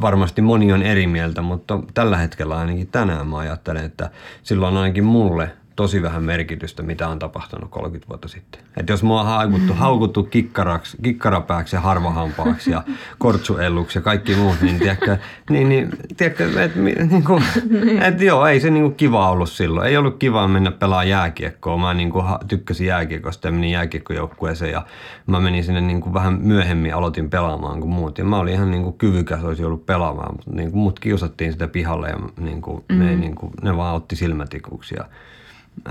varmasti 0.00 0.42
moni 0.42 0.72
on 0.72 0.82
eri 0.82 1.06
mieltä, 1.06 1.42
mutta 1.42 1.80
tällä 1.94 2.16
hetkellä 2.16 2.58
ainakin 2.58 2.86
tänään 2.86 3.26
mä 3.26 3.38
ajattelen, 3.38 3.84
että 3.84 4.10
silloin 4.42 4.76
ainakin 4.76 5.04
mulle– 5.04 5.50
tosi 5.76 6.02
vähän 6.02 6.24
merkitystä, 6.24 6.82
mitä 6.82 7.08
on 7.08 7.18
tapahtunut 7.18 7.70
30 7.70 8.08
vuotta 8.08 8.28
sitten. 8.28 8.60
Et 8.76 8.88
jos 8.88 9.02
mua 9.02 9.20
on 9.20 9.26
haukuttu, 9.26 9.72
mm. 9.72 9.78
haukuttu 9.78 10.22
kikkaraksi, 10.22 10.96
kikkarapääksi 11.02 11.76
ja 11.76 11.80
harvahampaaksi 11.80 12.70
ja 12.70 12.82
kortsuelluksi 13.18 13.98
ja 13.98 14.02
kaikki 14.02 14.34
muut, 14.34 14.60
niin 14.60 14.78
tiedätkö, 14.78 15.18
niin, 15.50 15.68
niin, 15.68 15.90
tiedätkö 16.16 16.64
et, 16.64 16.76
niin 16.76 17.24
kuin, 17.24 17.42
niin. 17.70 18.02
et 18.02 18.20
joo, 18.20 18.46
ei 18.46 18.60
se 18.60 18.70
niin 18.70 18.82
kuin 18.82 18.94
kiva 18.94 19.30
ollut 19.30 19.50
silloin. 19.50 19.88
Ei 19.88 19.96
ollut 19.96 20.16
kiva 20.18 20.48
mennä 20.48 20.70
pelaa 20.70 21.04
jääkiekkoa. 21.04 21.78
Mä 21.78 21.94
niin 21.94 22.10
kuin 22.10 22.24
tykkäsin 22.48 22.86
jääkiekosta 22.86 23.48
ja 23.48 23.52
menin 23.52 23.70
jääkiekkojoukkueeseen 23.70 24.72
ja 24.72 24.86
mä 25.26 25.40
menin 25.40 25.64
sinne 25.64 25.80
niin 25.80 26.00
kuin 26.00 26.14
vähän 26.14 26.38
myöhemmin 26.42 26.94
aloitin 26.94 27.30
pelaamaan 27.30 27.80
kuin 27.80 27.90
muut. 27.90 28.18
Ja 28.18 28.24
mä 28.24 28.38
olin 28.38 28.54
ihan 28.54 28.70
niin 28.70 28.82
kuin 28.82 28.98
kyvykäs, 28.98 29.44
olisi 29.44 29.64
ollut 29.64 29.86
pelaamaan, 29.86 30.32
mutta 30.32 30.50
niin 30.50 30.70
kuin 30.70 30.82
mut 30.82 31.00
kiusattiin 31.00 31.52
sitä 31.52 31.68
pihalle 31.68 32.08
ja 32.08 32.18
niin 32.38 32.62
kuin, 32.62 32.84
mm. 32.88 32.98
ne, 32.98 33.16
niin 33.16 33.34
kuin, 33.34 33.52
ne 33.62 33.76
vaan 33.76 33.96
otti 33.96 34.16
silmätikuksi 34.16 34.94
ja 34.94 35.04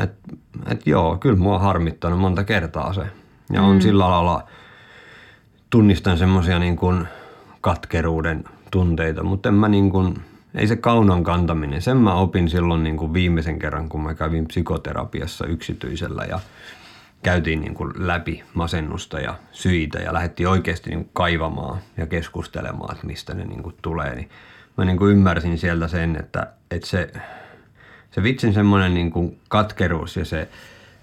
et, 0.04 0.12
et 0.72 0.88
joo, 0.88 1.18
kyllä 1.18 1.36
mua 1.36 1.56
on 1.56 1.62
harmittanut 1.62 2.20
monta 2.20 2.44
kertaa 2.44 2.94
se. 2.94 3.01
Ja 3.54 3.62
on 3.62 3.75
mm. 3.75 3.82
sillä 3.82 4.10
lailla, 4.10 4.44
tunnistan 5.70 6.18
semmoisia 6.18 6.60
niin 6.60 6.75
kuin 6.75 7.08
katkeruuden 7.62 8.44
tunteita, 8.72 9.24
mutta 9.24 9.50
en 9.50 9.56
mä 9.56 9.68
niin 9.68 9.89
kuin, 9.89 10.22
ei 10.56 10.68
se 10.68 10.75
kaunan 10.75 11.24
kantaminen, 11.24 11.82
sen 11.82 11.98
mä 11.98 12.13
opin 12.13 12.50
silloin 12.50 12.84
niin 12.84 12.98
kuin 12.98 13.13
viimeisen 13.13 13.60
kerran, 13.60 13.89
kun 13.89 14.01
mä 14.01 14.13
kävin 14.13 14.48
psykoterapiassa 14.48 15.46
yksityisellä 15.46 16.24
ja 16.24 16.39
käytiin 17.24 17.62
niin 17.62 17.74
kuin 17.74 17.92
läpi 17.96 18.44
masennusta 18.54 19.20
ja 19.20 19.36
syitä 19.51 20.00
ja 20.00 20.13
lähdettiin 20.13 20.50
oikeasti 20.50 20.89
niin 20.89 21.00
kuin 21.00 21.12
kaivamaan 21.13 21.80
ja 21.98 22.08
keskustelemaan, 22.08 22.96
että 22.96 23.08
mistä 23.08 23.34
ne 23.34 23.46
niin 23.46 23.63
kuin 23.63 23.75
tulee. 23.82 24.15
Niin 24.15 24.30
mä 24.77 24.86
niin 24.86 24.98
kuin 24.98 25.12
ymmärsin 25.12 25.58
sieltä 25.58 25.88
sen, 25.88 26.15
että, 26.15 26.48
että 26.72 26.88
se 26.88 27.12
se 28.15 28.24
vitsin 28.24 28.53
semmoinen 28.53 28.93
niin 28.93 29.12
kuin 29.12 29.38
katkeruus 29.48 30.17
ja 30.17 30.25
se 30.25 30.48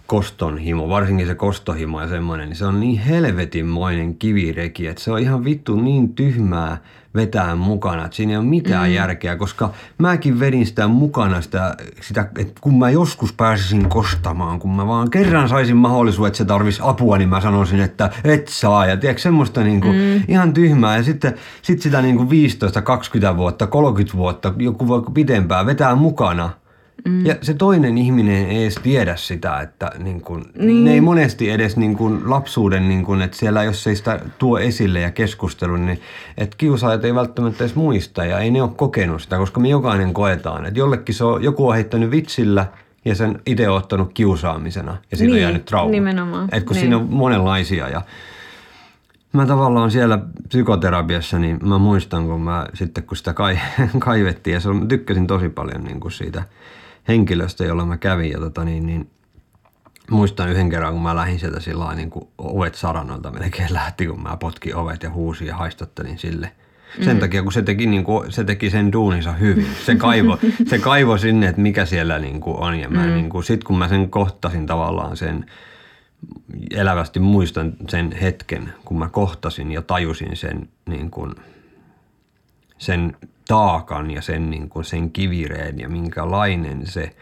kostonhimo, 0.07 0.89
varsinkin 0.89 1.27
se 1.27 1.35
kostohimo 1.35 2.01
ja 2.01 2.09
semmoinen, 2.09 2.49
niin 2.49 2.57
se 2.57 2.67
on 2.67 2.81
niin 2.81 2.99
helvetinmoinen 2.99 4.15
kivireki, 4.15 4.87
että 4.87 5.03
se 5.03 5.13
on 5.13 5.19
ihan 5.19 5.45
vittu 5.45 5.77
niin 5.77 6.15
tyhmää 6.15 6.79
vetää 7.15 7.57
mukana, 7.57 8.05
että 8.05 8.17
siinä 8.17 8.33
ei 8.33 8.37
ole 8.37 8.45
mitään 8.45 8.89
mm. 8.89 8.95
järkeä, 8.95 9.37
koska 9.37 9.71
mäkin 9.99 10.41
vedin 10.41 10.67
sitä 10.67 10.89
mukana 10.89 11.41
sitä, 11.41 11.77
sitä, 12.01 12.29
että 12.39 12.61
kun 12.61 12.79
mä 12.79 12.91
joskus 12.91 13.33
pääsisin 13.33 13.89
kostamaan, 13.89 14.59
kun 14.59 14.77
mä 14.77 14.87
vaan 14.87 15.11
kerran 15.11 15.49
saisin 15.49 15.77
mahdollisuuden, 15.77 16.29
että 16.29 16.39
se 16.39 16.45
tarvisi 16.45 16.81
apua, 16.85 17.19
niin 17.19 17.29
mä 17.29 17.41
sanoisin, 17.41 17.81
että 17.81 18.11
et 18.25 18.49
saa. 18.49 18.87
Ja 18.87 18.97
tiedätkö, 18.97 19.23
semmoista 19.23 19.63
niinku 19.63 19.89
mm. 19.89 20.23
ihan 20.29 20.53
tyhmää. 20.53 20.97
Ja 20.97 21.03
sitten 21.03 21.35
sit 21.63 21.83
sitä 21.83 22.03
niinku 22.03 22.31
15, 22.31 22.83
20 22.83 23.37
vuotta, 23.37 23.67
30 23.67 24.19
vuotta, 24.19 24.55
joku 24.57 24.89
vaikka 24.89 25.11
pidempään 25.11 25.67
vetää 25.67 25.95
mukana– 25.95 26.51
Mm. 27.05 27.27
Ja 27.27 27.37
se 27.43 27.55
toinen 27.55 27.99
ihminen 27.99 28.47
ei 28.47 28.63
edes 28.63 28.75
tiedä 28.83 29.17
sitä, 29.17 29.61
että 29.61 29.91
niin 29.99 30.21
kun, 30.21 30.45
niin. 30.59 30.85
ne 30.85 30.93
ei 30.93 31.01
monesti 31.01 31.51
edes 31.51 31.77
niin 31.77 31.97
kun 31.97 32.23
lapsuuden, 32.27 32.89
niin 32.89 33.05
kun, 33.05 33.23
että 33.23 33.37
siellä 33.37 33.65
jos 33.65 33.87
ei 33.87 33.97
sitä 33.97 34.21
tuo 34.39 34.59
esille 34.59 35.01
ja 35.01 35.11
keskustelu, 35.11 35.77
niin 35.77 36.01
että 36.39 36.57
kiusaajat 36.59 37.05
ei 37.05 37.15
välttämättä 37.15 37.65
edes 37.65 37.77
muista 37.77 38.25
ja 38.25 38.39
ei 38.39 38.51
ne 38.51 38.63
ole 38.63 38.71
kokenut 38.77 39.23
sitä, 39.23 39.37
koska 39.37 39.61
me 39.61 39.69
jokainen 39.69 40.15
koetaan. 40.15 40.67
Että 40.67 40.79
jollekin 40.79 41.15
se 41.15 41.25
on, 41.25 41.43
joku 41.43 41.69
on 41.69 41.75
heittänyt 41.75 42.11
vitsillä 42.11 42.67
ja 43.05 43.15
sen 43.15 43.41
itse 43.47 43.69
on 43.69 43.77
ottanut 43.77 44.11
kiusaamisena 44.15 44.97
ja 45.11 45.17
siitä 45.17 45.33
niin, 45.33 45.35
on 45.35 45.43
jäänyt 45.43 45.65
trauma. 45.65 45.91
Nimenomaan. 45.91 46.45
Että 46.45 46.67
kun 46.67 46.75
niin. 46.75 46.81
siinä 46.81 46.97
on 46.97 47.07
monenlaisia 47.11 47.89
ja 47.89 48.03
Mä 49.33 49.47
tavallaan 49.47 49.91
siellä 49.91 50.19
psykoterapiassa, 50.49 51.39
niin 51.39 51.59
mä 51.63 51.79
muistan, 51.79 52.27
kun 52.27 52.41
mä 52.41 52.67
sitten 52.75 53.05
kun 53.05 53.17
sitä 53.17 53.35
kai, 53.35 53.59
kaivettiin 53.99 54.55
ja 54.55 54.61
se, 54.61 54.69
mä 54.69 54.87
tykkäsin 54.87 55.27
tosi 55.27 55.49
paljon 55.49 55.85
niin 55.85 56.01
kuin 56.01 56.13
siitä– 56.13 56.43
henkilöstä, 57.09 57.65
jolla 57.65 57.87
mä 57.87 57.97
kävin. 57.97 58.31
Ja 58.31 58.39
tota, 58.39 58.65
niin, 58.65 58.87
niin, 58.87 59.11
muistan 60.11 60.49
yhden 60.49 60.71
kerran, 60.71 60.93
kun 60.93 61.03
mä 61.03 61.17
lähdin 61.17 61.39
sieltä 61.39 61.61
sillä 61.61 61.95
niin 61.95 62.11
kuin 62.11 62.29
ovet 62.39 62.75
saranoilta 62.75 63.31
melkein 63.31 63.75
lähti, 63.81 64.07
kun 64.07 64.23
mä 64.23 64.37
potkin 64.37 64.77
ovet 64.77 65.03
ja 65.03 65.11
huusin 65.11 65.47
ja 65.47 65.57
haistattelin 65.57 66.19
sille. 66.19 66.53
Sen 66.97 67.07
mm-hmm. 67.07 67.21
takia, 67.21 67.43
kun 67.43 67.53
se 67.53 67.63
teki, 67.63 67.87
niin 67.87 68.05
kuin, 68.05 68.33
se 68.33 68.45
teki 68.45 68.71
sen 68.71 68.93
duuninsa 68.93 69.33
hyvin. 69.33 69.67
Se 69.87 69.97
kaivo, 69.97 70.39
se 70.71 70.79
kaivo 70.79 71.19
sinne, 71.19 71.49
että 71.49 71.61
mikä 71.61 71.85
siellä 71.85 72.19
niin 72.19 72.41
kuin 72.41 72.57
on. 72.57 72.81
Ja 72.81 72.89
mä, 72.89 73.07
mm. 73.07 73.13
niin 73.13 73.29
kuin, 73.31 73.45
sit 73.45 73.65
kun 73.65 73.79
mä 73.79 73.89
sen 73.89 74.11
kohtasin 74.11 74.67
tavallaan 74.67 75.17
sen, 75.17 75.47
elävästi 76.71 77.21
muistan 77.21 77.73
sen 77.89 78.13
hetken, 78.13 78.73
kun 78.85 78.99
mä 78.99 79.09
kohtasin 79.09 79.73
ja 79.73 79.83
tajusin 79.83 80.37
sen, 80.37 80.69
niin 80.87 81.11
kuin, 81.11 81.35
sen 82.79 83.17
taakan 83.49 84.11
ja 84.11 84.23
sen, 84.23 84.51
niin 84.51 84.69
kuin 84.69 84.85
sen 84.85 85.11
kivireen 85.11 85.79
ja 85.79 85.89
minkälainen 85.89 86.87
se 86.87 87.17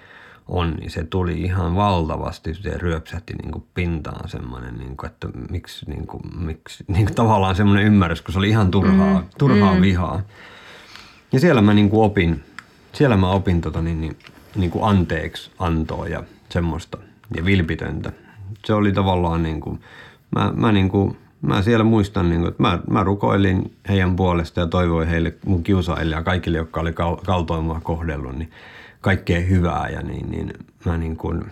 on, 0.48 0.74
niin 0.74 0.90
se 0.90 1.04
tuli 1.04 1.40
ihan 1.40 1.76
valtavasti, 1.76 2.54
se 2.54 2.70
ryöpsähti 2.70 3.34
niin 3.34 3.52
kuin 3.52 3.64
pintaan 3.74 4.28
semmoinen, 4.28 4.78
niin 4.78 4.96
kuin, 4.96 5.10
että 5.10 5.28
miksi, 5.50 5.90
niin 5.90 6.06
kuin, 6.06 6.22
miksi 6.38 6.84
niin 6.88 7.06
kuin 7.06 7.14
tavallaan 7.14 7.56
semmoinen 7.56 7.86
ymmärrys, 7.86 8.22
kun 8.22 8.32
se 8.32 8.38
oli 8.38 8.48
ihan 8.48 8.70
turhaa, 8.70 9.20
mm. 9.20 9.28
turhaa 9.38 9.74
mm. 9.74 9.80
vihaa. 9.80 10.22
Ja 11.32 11.40
siellä 11.40 11.62
mä 11.62 11.74
niin 11.74 11.90
kuin 11.90 12.04
opin, 12.04 12.44
siellä 12.92 13.16
mä 13.16 13.30
opin 13.30 13.60
tota, 13.60 13.82
niin, 13.82 14.00
niin, 14.00 14.16
niin 14.54 14.70
kuin 14.70 14.84
anteeksi 14.84 15.50
antoa 15.58 16.08
ja 16.08 16.22
semmoista 16.48 16.98
ja 17.36 17.44
vilpitöntä. 17.44 18.12
Se 18.64 18.74
oli 18.74 18.92
tavallaan 18.92 19.42
niin 19.42 19.60
kuin, 19.60 19.80
mä, 20.36 20.52
mä 20.56 20.72
niin 20.72 20.88
kuin, 20.88 21.16
mä 21.42 21.62
siellä 21.62 21.84
muistan, 21.84 22.30
niin 22.30 22.40
kuin, 22.40 22.50
että 22.50 22.62
mä, 22.62 22.78
mä 22.90 23.04
rukoilin 23.04 23.72
heidän 23.88 24.16
puolesta 24.16 24.60
ja 24.60 24.66
toivoin 24.66 25.08
heille 25.08 25.34
mun 25.46 25.62
kiusaajille 25.62 26.16
ja 26.16 26.22
kaikille, 26.22 26.58
jotka 26.58 26.80
oli 26.80 26.92
kaltoin 27.26 27.64
mua 27.64 27.80
kohdellut, 27.82 28.36
niin 28.36 28.50
kaikkea 29.00 29.40
hyvää 29.40 29.88
ja 29.88 30.02
niin, 30.02 30.30
niin 30.30 30.52
mä 30.84 30.96
niin 30.96 31.16
kuin 31.16 31.44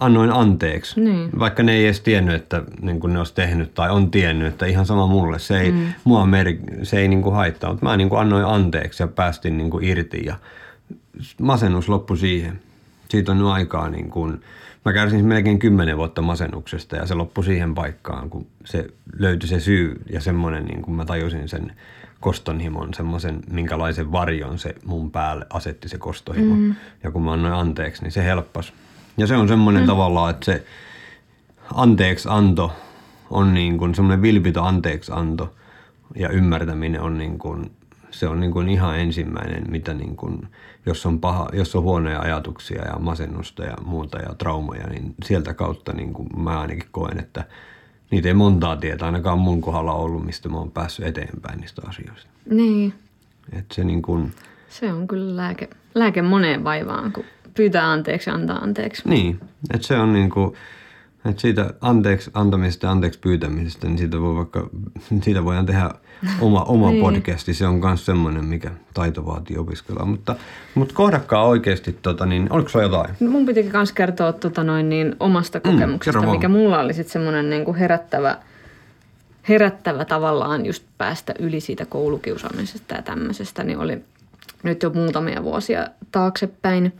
annoin 0.00 0.30
anteeksi. 0.30 1.00
Niin. 1.00 1.30
Vaikka 1.38 1.62
ne 1.62 1.72
ei 1.72 1.84
edes 1.84 2.00
tiennyt, 2.00 2.34
että 2.34 2.62
niin 2.80 3.00
kuin 3.00 3.12
ne 3.12 3.18
olisi 3.18 3.34
tehnyt 3.34 3.74
tai 3.74 3.90
on 3.90 4.10
tiennyt, 4.10 4.48
että 4.48 4.66
ihan 4.66 4.86
sama 4.86 5.06
mulle. 5.06 5.38
Se 5.38 5.60
ei, 5.60 5.72
mm. 5.72 5.86
mua 6.04 6.26
meri, 6.26 6.60
se 6.82 6.98
ei 6.98 7.08
niin 7.08 7.22
kuin 7.22 7.34
haittaa, 7.34 7.70
mutta 7.70 7.86
mä 7.86 7.96
niin 7.96 8.08
kuin 8.08 8.20
annoin 8.20 8.44
anteeksi 8.44 9.02
ja 9.02 9.06
päästin 9.06 9.58
niin 9.58 9.70
kuin 9.70 9.84
irti 9.84 10.22
ja 10.24 10.36
masennus 11.40 11.88
loppui 11.88 12.18
siihen. 12.18 12.60
Siitä 13.08 13.32
on 13.32 13.38
nyt 13.38 13.46
aikaa 13.46 13.88
niin 13.88 14.10
kuin, 14.10 14.40
Mä 14.86 14.92
kärsin 14.92 15.24
melkein 15.24 15.58
kymmenen 15.58 15.96
vuotta 15.96 16.22
masennuksesta 16.22 16.96
ja 16.96 17.06
se 17.06 17.14
loppui 17.14 17.44
siihen 17.44 17.74
paikkaan, 17.74 18.30
kun 18.30 18.46
se 18.64 18.86
löytyi 19.18 19.48
se 19.48 19.60
syy 19.60 20.02
ja 20.10 20.20
semmoinen, 20.20 20.64
niin 20.64 20.82
kun 20.82 20.94
mä 20.94 21.04
tajusin 21.04 21.48
sen 21.48 21.72
kostonhimon, 22.20 22.94
semmoisen, 22.94 23.40
minkälaisen 23.50 24.12
varjon 24.12 24.58
se 24.58 24.74
mun 24.84 25.10
päälle 25.10 25.46
asetti 25.50 25.88
se 25.88 25.98
kostohimo. 25.98 26.54
Mm. 26.54 26.74
Ja 27.02 27.10
kun 27.10 27.22
mä 27.22 27.32
annoin 27.32 27.54
anteeksi, 27.54 28.02
niin 28.02 28.12
se 28.12 28.24
helppas. 28.24 28.72
Ja 29.16 29.26
se 29.26 29.36
on 29.36 29.48
semmoinen 29.48 29.82
mm. 29.82 29.86
tavallaan, 29.86 30.30
että 30.30 30.44
se 30.44 30.64
anteeksi 31.74 32.28
anto 32.30 32.72
on 33.30 33.54
niin 33.54 33.78
kuin 33.78 33.94
semmoinen 33.94 34.22
vilpito 34.22 34.64
anteeksi 34.64 35.12
anto 35.14 35.54
ja 36.16 36.28
ymmärtäminen 36.28 37.00
on 37.00 37.18
niin 37.18 37.38
kuin, 37.38 37.70
se 38.18 38.28
on 38.28 38.40
niin 38.40 38.52
kuin 38.52 38.68
ihan 38.68 38.98
ensimmäinen, 38.98 39.64
mitä 39.70 39.94
niin 39.94 40.16
kuin, 40.16 40.48
jos 40.86 41.06
on, 41.06 41.20
paha, 41.20 41.48
jos 41.52 41.76
on 41.76 41.82
huonoja 41.82 42.20
ajatuksia 42.20 42.84
ja 42.84 42.98
masennusta 42.98 43.64
ja 43.64 43.76
muuta 43.84 44.18
ja 44.18 44.34
traumoja, 44.34 44.86
niin 44.86 45.14
sieltä 45.24 45.54
kautta 45.54 45.92
niin 45.92 46.12
kuin 46.12 46.28
mä 46.36 46.60
ainakin 46.60 46.88
koen, 46.90 47.18
että 47.18 47.44
niitä 48.10 48.28
ei 48.28 48.34
montaa 48.34 48.76
tietä 48.76 49.06
ainakaan 49.06 49.38
mun 49.38 49.60
kohdalla 49.60 49.92
ollut, 49.92 50.24
mistä 50.24 50.48
mä 50.48 50.56
oon 50.56 50.70
päässyt 50.70 51.06
eteenpäin 51.06 51.60
niistä 51.60 51.82
asioista. 51.88 52.30
Niin. 52.50 52.94
Et 53.52 53.64
se, 53.72 53.84
niin 53.84 54.02
kuin, 54.02 54.32
se 54.68 54.92
on 54.92 55.08
kyllä 55.08 55.36
lääke, 55.36 55.68
lääke 55.94 56.22
moneen 56.22 56.64
vaivaan, 56.64 57.12
kun 57.12 57.24
pyytää 57.54 57.90
anteeksi 57.90 58.30
antaa 58.30 58.58
anteeksi. 58.58 59.08
Niin, 59.08 59.40
että 59.74 59.86
se 59.86 59.96
on 59.96 60.12
niin 60.12 60.30
kuin, 60.30 60.54
Et 61.28 61.38
siitä 61.38 61.74
anteeksi 61.80 62.30
antamisesta 62.34 62.86
ja 62.86 62.90
anteeksi 62.90 63.18
pyytämisestä, 63.18 63.86
niin 63.86 63.98
siitä, 63.98 64.20
voi 64.20 64.36
vaikka, 64.36 64.70
siitä 65.22 65.44
voidaan 65.44 65.66
tehdä 65.66 65.90
oma, 66.40 66.62
oma 66.62 66.90
Niin. 66.96 67.00
podcasti. 67.00 67.54
Se 67.54 67.66
on 67.66 67.74
myös 67.74 68.06
semmoinen, 68.06 68.44
mikä 68.44 68.70
taito 68.94 69.26
vaatii 69.26 69.58
opiskelua. 69.58 70.04
Mutta, 70.04 70.36
mutta 70.74 70.94
kohdakkaa 70.94 71.44
oikeasti, 71.44 71.98
tota, 72.02 72.26
niin 72.26 72.46
oliko 72.50 72.68
sulla 72.68 72.84
jotain? 72.84 73.14
No 73.20 73.30
Mun 73.30 73.46
pitikin 73.46 73.72
myös 73.72 73.92
kertoa 73.92 74.32
tota 74.32 74.64
noin, 74.64 74.88
niin 74.88 75.16
omasta 75.20 75.60
kokemuksesta, 75.60 76.04
kerro 76.04 76.26
vaan. 76.26 76.36
mikä 76.36 76.48
mulla 76.48 76.80
oli 76.80 76.94
sitten 76.94 77.12
semmoinen 77.12 77.50
niin 77.50 77.64
kuin 77.64 77.76
herättävä, 77.76 78.38
herättävä 79.48 80.04
tavallaan 80.04 80.66
just 80.66 80.84
päästä 80.98 81.34
yli 81.38 81.60
siitä 81.60 81.86
koulukiusaamisesta 81.86 82.94
ja 82.94 83.02
tämmöisestä, 83.02 83.64
niin 83.64 83.78
oli 83.78 84.04
nyt 84.62 84.82
jo 84.82 84.90
muutamia 84.90 85.42
vuosia 85.42 85.86
taaksepäin. 86.12 86.92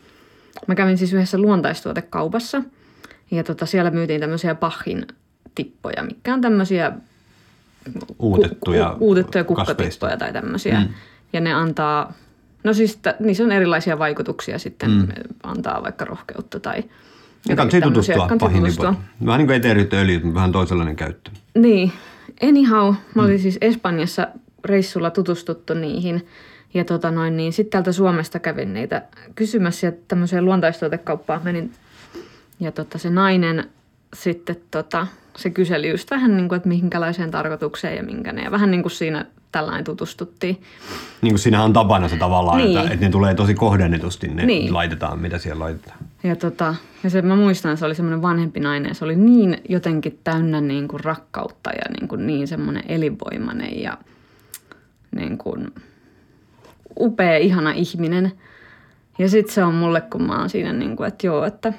Mä 0.66 0.75
kävin 0.75 0.99
siis 0.99 1.12
yhdessä 1.12 1.38
luontaistuotekaupassa 1.38 2.62
ja 3.30 3.45
tota, 3.45 3.66
siellä 3.66 3.90
myytiin 3.90 4.21
tämmöisiä 4.21 4.54
pahin 4.54 5.06
tippoja, 5.54 6.02
mikä 6.02 6.35
on 6.35 6.40
tämmöisiä 6.40 6.92
Uutettuja, 8.18 8.95
ku, 8.99 9.06
uutettuja 9.06 9.45
kasveista. 9.45 9.75
kukkatippoja 9.75 10.16
tai 10.16 10.33
tämmöisiä. 10.33 10.80
Mm. 10.80 10.88
Ja 11.33 11.40
ne 11.40 11.52
antaa, 11.52 12.12
no 12.64 12.73
siis 12.73 12.97
t- 12.97 13.21
niissä 13.21 13.45
on 13.45 13.52
erilaisia 13.52 13.99
vaikutuksia 13.99 14.59
sitten, 14.59 14.90
mm. 14.90 15.09
antaa 15.42 15.83
vaikka 15.83 16.04
rohkeutta 16.04 16.61
tai 16.61 16.85
tämmöisiä. 17.56 17.80
tutustua 17.80 18.28
pahin 18.40 18.61
tutustua. 18.61 18.90
nipot. 18.90 19.04
Vähän 19.26 19.38
niin 19.38 19.47
kuin 19.47 19.56
eteeryt 19.56 19.92
öljyt, 19.92 20.23
mutta 20.23 20.35
vähän 20.35 20.52
toisenlainen 20.52 20.97
käyttö. 20.97 21.30
Niin. 21.54 21.92
Anyhow, 22.42 22.95
mä 23.14 23.23
olin 23.23 23.38
siis 23.38 23.59
Espanjassa 23.61 24.28
reissulla 24.64 25.11
tutustuttu 25.11 25.75
niihin. 25.75 26.26
Ja 26.75 26.85
tota 26.85 27.11
noin, 27.11 27.37
niin 27.37 27.52
sitten 27.52 27.71
täältä 27.71 27.92
Suomesta 27.92 28.38
kävin 28.38 28.75
niitä 28.75 29.02
kysymässä 29.35 29.87
ja 29.87 29.92
tämmöiseen 30.09 30.45
luontaistuotekauppaan 30.45 31.40
menin. 31.45 31.71
Ja 32.60 32.72
tota, 32.72 32.98
se 32.98 33.10
nainen 33.10 33.64
sitten 34.14 34.56
tota, 34.70 35.06
se 35.36 35.50
kyseli 35.50 35.88
just 35.90 36.10
vähän 36.10 36.36
niin 36.36 36.48
kuin, 36.48 36.56
että 36.56 36.68
minkälaiseen 36.68 37.30
tarkoitukseen 37.30 37.96
ja 37.96 38.02
minkä 38.02 38.32
ne. 38.32 38.42
Ja 38.42 38.50
vähän 38.50 38.70
niin 38.70 38.82
kuin 38.82 38.92
siinä 38.92 39.26
tällainen 39.52 39.84
tutustuttiin. 39.84 40.62
Niin 41.22 41.32
kuin 41.32 41.38
siinähän 41.38 41.64
on 41.64 41.72
tapana 41.72 42.08
se 42.08 42.16
tavallaan, 42.16 42.58
Niin. 42.58 42.78
että, 42.78 42.92
että 42.92 43.06
ne 43.06 43.10
tulee 43.12 43.34
tosi 43.34 43.54
kohdennetusti, 43.54 44.28
ne 44.28 44.46
Niin. 44.46 44.75
laitetaan, 44.75 45.18
mitä 45.18 45.38
siellä 45.38 45.64
laitetaan. 45.64 45.98
Ja, 46.25 46.36
tota, 46.36 46.75
ja 47.04 47.10
se, 47.10 47.22
mä 47.22 47.36
muistan, 47.36 47.70
että 47.72 47.78
se 47.78 47.86
oli 47.86 47.94
semmoinen 47.94 48.22
vanhempi 48.22 48.60
nainen. 48.60 48.94
Se 48.94 49.04
oli 49.04 49.16
niin 49.16 49.58
jotenkin 49.68 50.18
täynnä 50.25 50.60
niin 50.60 50.88
kuin 50.88 51.00
rakkautta 51.04 51.70
ja 51.70 51.84
niin, 52.00 52.08
kuin 52.08 52.26
niin 52.26 52.48
semmoinen 52.48 52.82
elinvoimainen 52.88 53.82
ja 53.82 53.98
niin 55.16 55.38
kuin 55.38 55.75
upea, 57.00 57.36
ihana 57.36 57.70
ihminen. 57.70 58.32
Ja 59.18 59.28
sitten 59.28 59.54
se 59.54 59.64
on 59.64 59.75
mulle, 59.75 60.00
kun 60.00 60.22
mä 60.22 60.38
oon 60.38 60.50
siinä, 60.50 60.72
niin 60.72 60.96
kuin, 60.96 61.08
että 61.08 61.26
joo, 61.26 61.44
että, 61.44 61.72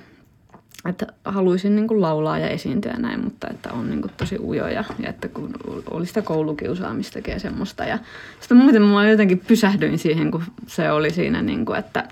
että 0.89 1.08
haluaisin 1.25 1.75
niin 1.75 1.88
kuin 1.88 2.01
laulaa 2.01 2.39
ja 2.39 2.50
esiintyä 2.50 2.91
ja 2.91 3.00
näin, 3.00 3.24
mutta 3.24 3.48
että 3.50 3.72
on 3.72 3.89
niin 3.89 4.01
kuin 4.01 4.12
tosi 4.17 4.38
ujoja 4.39 4.84
ja 5.00 5.10
että 5.10 5.27
kun 5.27 5.53
oli 5.91 6.06
sitä 6.06 6.22
koulukiusaamistakin 6.22 7.32
ja 7.32 7.39
semmoista. 7.39 7.84
Ja 7.84 8.00
sitten 8.39 8.58
muuten 8.58 8.82
mä 8.82 9.10
jotenkin 9.10 9.39
pysähdyin 9.48 10.00
siihen, 10.00 10.32
kun 10.32 10.44
se 10.67 10.91
oli 10.91 11.12
siinä, 11.12 11.41
niin 11.41 11.65
kuin, 11.65 11.79
että, 11.79 12.03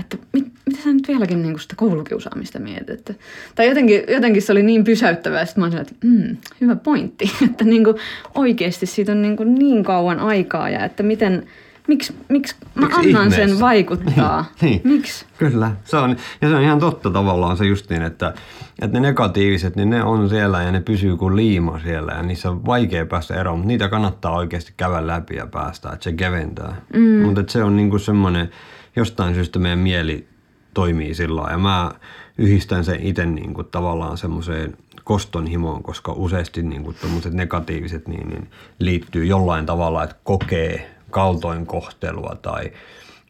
että 0.00 0.16
mit, 0.32 0.46
mitä 0.66 0.82
sä 0.82 0.92
nyt 0.92 1.08
vieläkin 1.08 1.42
niin 1.42 1.52
kuin 1.52 1.60
sitä 1.60 1.74
koulukiusaamista 1.76 2.58
mietit? 2.58 2.90
Että, 2.90 3.14
tai 3.54 3.68
jotenkin, 3.68 4.02
jotenkin 4.08 4.42
se 4.42 4.52
oli 4.52 4.62
niin 4.62 4.84
pysäyttävää, 4.84 5.42
että 5.42 5.60
mä 5.60 5.66
olin 5.66 5.78
että 5.78 5.94
mm, 6.04 6.36
hyvä 6.60 6.76
pointti, 6.76 7.30
että 7.50 7.64
niin 7.64 7.84
kuin 7.84 7.96
oikeasti 8.34 8.86
siitä 8.86 9.12
on 9.12 9.22
niin, 9.22 9.36
kuin 9.36 9.54
niin 9.54 9.84
kauan 9.84 10.20
aikaa 10.20 10.70
ja 10.70 10.84
että 10.84 11.02
miten, 11.02 11.46
miksi, 11.88 12.16
miksi 12.28 12.56
mä 12.74 12.86
Miksi 12.86 12.98
annan 12.98 13.26
ihmeessä? 13.26 13.46
sen 13.46 13.60
vaikuttaa? 13.68 14.44
Niin. 14.60 14.80
Miksi? 14.84 15.26
Kyllä, 15.38 15.72
se 15.84 15.96
on, 15.96 16.16
ja 16.40 16.48
se 16.48 16.54
on 16.54 16.62
ihan 16.62 16.80
totta 16.80 17.10
tavallaan 17.10 17.56
se 17.56 17.66
just 17.66 17.90
niin, 17.90 18.02
että, 18.02 18.34
että 18.82 19.00
ne 19.00 19.08
negatiiviset, 19.08 19.76
niin 19.76 19.90
ne 19.90 20.04
on 20.04 20.28
siellä 20.28 20.62
ja 20.62 20.72
ne 20.72 20.80
pysyy 20.80 21.16
kuin 21.16 21.36
liima 21.36 21.78
siellä 21.78 22.12
ja 22.12 22.22
niissä 22.22 22.50
on 22.50 22.66
vaikea 22.66 23.06
päästä 23.06 23.40
eroon, 23.40 23.58
mutta 23.58 23.68
niitä 23.68 23.88
kannattaa 23.88 24.36
oikeasti 24.36 24.74
käydä 24.76 25.06
läpi 25.06 25.36
ja 25.36 25.46
päästä, 25.46 25.88
että 25.92 26.04
se 26.04 26.12
keventää. 26.12 26.76
Mm. 26.94 27.22
Mutta 27.22 27.44
se 27.48 27.64
on 27.64 27.76
niinku 27.76 27.98
semmoinen, 27.98 28.50
jostain 28.96 29.34
syystä 29.34 29.58
meidän 29.58 29.78
mieli 29.78 30.28
toimii 30.74 31.14
sillä 31.14 31.50
ja 31.50 31.58
mä 31.58 31.90
yhdistän 32.38 32.84
sen 32.84 33.00
itse 33.00 33.26
niinku 33.26 33.64
tavallaan 33.64 34.18
semmoiseen 34.18 34.76
koston 35.04 35.46
himoon, 35.46 35.82
koska 35.82 36.12
useasti 36.12 36.62
niinku 36.62 36.94
negatiiviset 37.30 38.08
niin, 38.08 38.28
niin 38.28 38.50
liittyy 38.78 39.24
jollain 39.24 39.66
tavalla, 39.66 40.04
että 40.04 40.16
kokee 40.24 40.93
kaltoinkohtelua 41.14 42.36
tai 42.42 42.72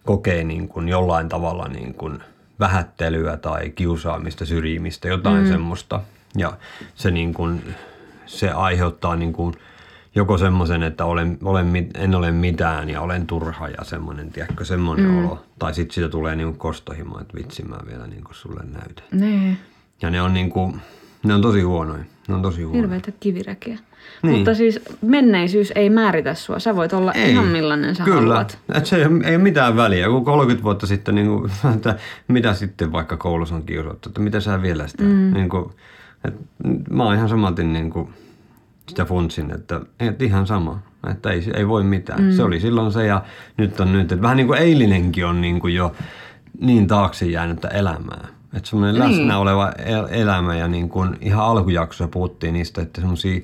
kokee 0.04 0.44
niin 0.44 0.68
kuin 0.68 0.88
jollain 0.88 1.28
tavalla 1.28 1.68
niin 1.68 1.94
kuin 1.94 2.18
vähättelyä 2.60 3.36
tai 3.36 3.70
kiusaamista, 3.70 4.44
syrjimistä, 4.46 5.08
jotain 5.08 5.42
mm. 5.42 5.49
semmoista. 5.49 6.00
Ja 6.36 6.52
se, 6.94 7.10
niin 7.10 7.34
kuin, 7.34 7.75
se 8.26 8.50
aiheuttaa 8.50 9.16
niin 9.16 9.32
kuin 9.32 9.54
joko 10.14 10.38
semmoisen, 10.38 10.82
että 10.82 11.04
olen, 11.04 11.38
olen, 11.42 11.90
en 11.94 12.14
ole 12.14 12.30
mitään 12.30 12.90
ja 12.90 13.00
olen 13.00 13.26
turha 13.26 13.68
ja 13.68 13.84
semmoinen, 13.84 14.30
tiedätkö, 14.32 14.64
semmoinen 14.64 15.06
mm. 15.06 15.25
olo. 15.25 15.44
Tai 15.58 15.75
sitten 15.75 15.94
siitä 15.94 16.08
tulee 16.08 16.36
niin 16.36 16.56
kostohimo, 16.56 17.20
että 17.20 17.34
vitsi 17.34 17.62
mä 17.62 17.76
vielä 17.86 18.06
niin 18.06 18.25
kuin 18.25 18.34
sulle 18.34 18.60
näytän. 18.64 19.04
Nee. 19.12 19.56
Ja 20.02 20.10
ne 20.10 20.23
on, 20.23 20.34
niin 20.34 20.50
kuin, 20.50 20.80
ne 21.25 21.34
on 21.34 21.42
tosi 21.42 21.60
huonoja. 21.60 22.04
Ne 22.28 22.34
on 22.34 22.42
tosi 22.42 22.62
huonoja. 22.62 22.82
Hirveitä 22.82 23.12
kiviräkiä. 23.20 23.78
Niin. 24.23 24.36
Mutta 24.36 24.54
siis 24.54 24.80
menneisyys 25.02 25.73
ei 25.75 25.90
määritä 25.90 26.34
sua. 26.34 26.58
Sä 26.58 26.76
voit 26.76 26.93
olla 26.93 27.12
ei. 27.12 27.30
ihan 27.30 27.47
millainen 27.47 27.95
sä 27.95 28.04
Kyllä. 28.04 28.21
haluat. 28.21 28.58
Et 28.75 28.86
se 28.86 28.97
ei, 28.97 29.02
ei 29.02 29.34
ole 29.36 29.38
mitään 29.38 29.76
väliä. 29.76 30.08
Kun 30.08 30.25
30 30.25 30.64
vuotta 30.64 30.86
sitten, 30.86 31.14
niin 31.14 31.26
kuin, 31.26 31.50
että 31.76 31.97
mitä 32.28 32.54
sitten 32.54 32.93
vaikka 32.93 33.17
koulussa 33.17 33.54
on 33.54 33.62
kiusattu, 33.62 34.08
että 34.08 34.21
mitä 34.21 34.40
sä 34.40 34.62
vielä 34.62 34.86
sitä. 34.86 35.02
Mm. 35.02 35.34
Niin 35.34 35.49
kuin, 35.49 35.71
et, 36.25 36.34
mä 36.90 37.04
oon 37.04 37.14
ihan 37.14 37.28
samatin 37.28 37.73
niin 37.73 37.90
kuin, 37.90 38.08
sitä 38.88 39.04
funtsin, 39.04 39.50
että, 39.54 39.80
että 40.00 40.25
ihan 40.25 40.47
sama. 40.47 40.78
Että 41.10 41.30
ei, 41.30 41.50
ei 41.54 41.69
voi 41.69 41.82
mitään. 41.84 42.23
Mm. 42.23 42.32
Se 42.32 42.43
oli 42.43 42.60
silloin 42.60 42.93
se 42.93 43.06
ja 43.06 43.23
nyt 43.56 43.80
on 43.80 43.93
nyt. 43.93 44.12
Että 44.12 44.23
vähän 44.23 44.36
niin 44.36 44.47
kuin 44.47 44.58
eilinenkin 44.58 45.26
on 45.26 45.40
niin 45.40 45.60
kuin 45.60 45.75
jo 45.75 45.93
niin 46.60 46.86
taakse 46.86 47.26
jäänyttä 47.26 47.69
elämää. 47.69 48.28
Että 48.56 48.69
semmoinen 48.69 48.95
Niin. 49.00 49.19
läsnä 49.19 49.38
oleva 49.38 49.73
el- 49.84 50.08
elämä 50.10 50.56
ja 50.56 50.69
niin 50.69 50.88
kuin 50.88 51.17
ihan 51.21 51.45
alkujaksossa 51.45 52.08
puhuttiin 52.08 52.52
niistä, 52.54 52.82
että 52.82 53.00
semmoisia 53.00 53.40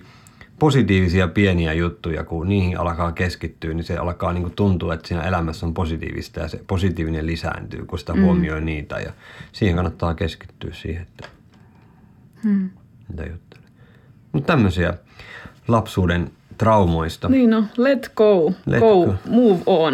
positiivisia 0.61 1.29
pieniä 1.29 1.73
juttuja, 1.73 2.25
kun 2.25 2.49
niihin 2.49 2.81
alkaa 2.81 3.13
keskittyä, 3.13 3.75
niin 3.75 3.85
se 3.85 3.97
alkaa 3.97 4.33
niin 4.33 4.43
kuin 4.43 4.55
tuntua, 4.57 4.95
että 4.95 5.09
siinä 5.09 5.23
elämässä 5.23 5.67
on 5.67 5.75
positiivista 5.75 6.41
ja 6.41 6.49
se 6.49 6.65
positiivinen 6.67 7.27
lisääntyy, 7.27 7.85
kun 7.85 7.99
sitä 7.99 8.15
mm. 8.15 8.23
huomioi 8.23 8.61
niitä 8.61 8.99
ja 8.99 9.13
siihen 9.53 9.77
kannattaa 9.77 10.15
keskittyä 10.15 10.71
siihen, 10.73 11.03
että 11.03 11.29
Hmm. 12.43 12.71
mitä 13.09 13.23
juttelee. 13.23 13.69
Mutta 14.33 14.47
tämmöisiä 14.47 14.95
lapsuuden 15.69 16.31
traumoista. 16.59 17.29
Niin 17.29 17.51
no, 17.51 17.65
let 17.77 18.13
go. 18.15 18.53
Let 18.67 18.81
go. 18.81 19.07
go. 19.07 19.15
Move 19.29 19.61
on. 19.67 19.93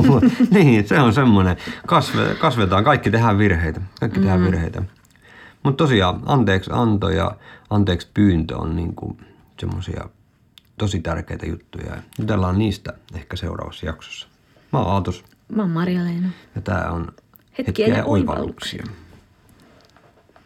niin, 0.54 0.88
se 0.88 1.00
on 1.00 1.12
semmoinen. 1.12 1.56
Kasve, 1.86 2.34
kasvetaan, 2.34 2.84
kaikki 2.84 3.10
tehdään 3.10 3.38
virheitä. 3.38 3.80
Kaikki 4.00 4.20
tehdään 4.20 4.44
virheitä. 4.44 4.82
Mutta 5.62 5.84
tosiaan 5.84 6.20
anteeksi 6.26 6.70
anto 6.74 7.08
ja 7.08 7.32
anteeksi 7.70 8.08
pyyntö 8.14 8.56
on 8.56 8.76
niinku 8.76 9.16
semmoisia 9.60 10.08
tosi 10.78 11.00
tärkeitä 11.00 11.46
juttuja. 11.46 12.02
Jutellaan 12.18 12.58
niistä 12.58 12.92
ehkä 13.14 13.36
seuraavassa 13.36 13.86
jaksossa. 13.86 14.28
Mä 14.72 14.78
oon 14.78 14.92
Aatos 14.92 15.24
Mä 15.48 15.62
oon 15.62 15.70
Marja-Leena. 15.70 16.28
ja 16.54 16.60
tää 16.60 16.90
on 16.90 17.12
Hetkiä 17.58 17.86
ja 17.86 18.04
oivalluksia. 18.04 18.84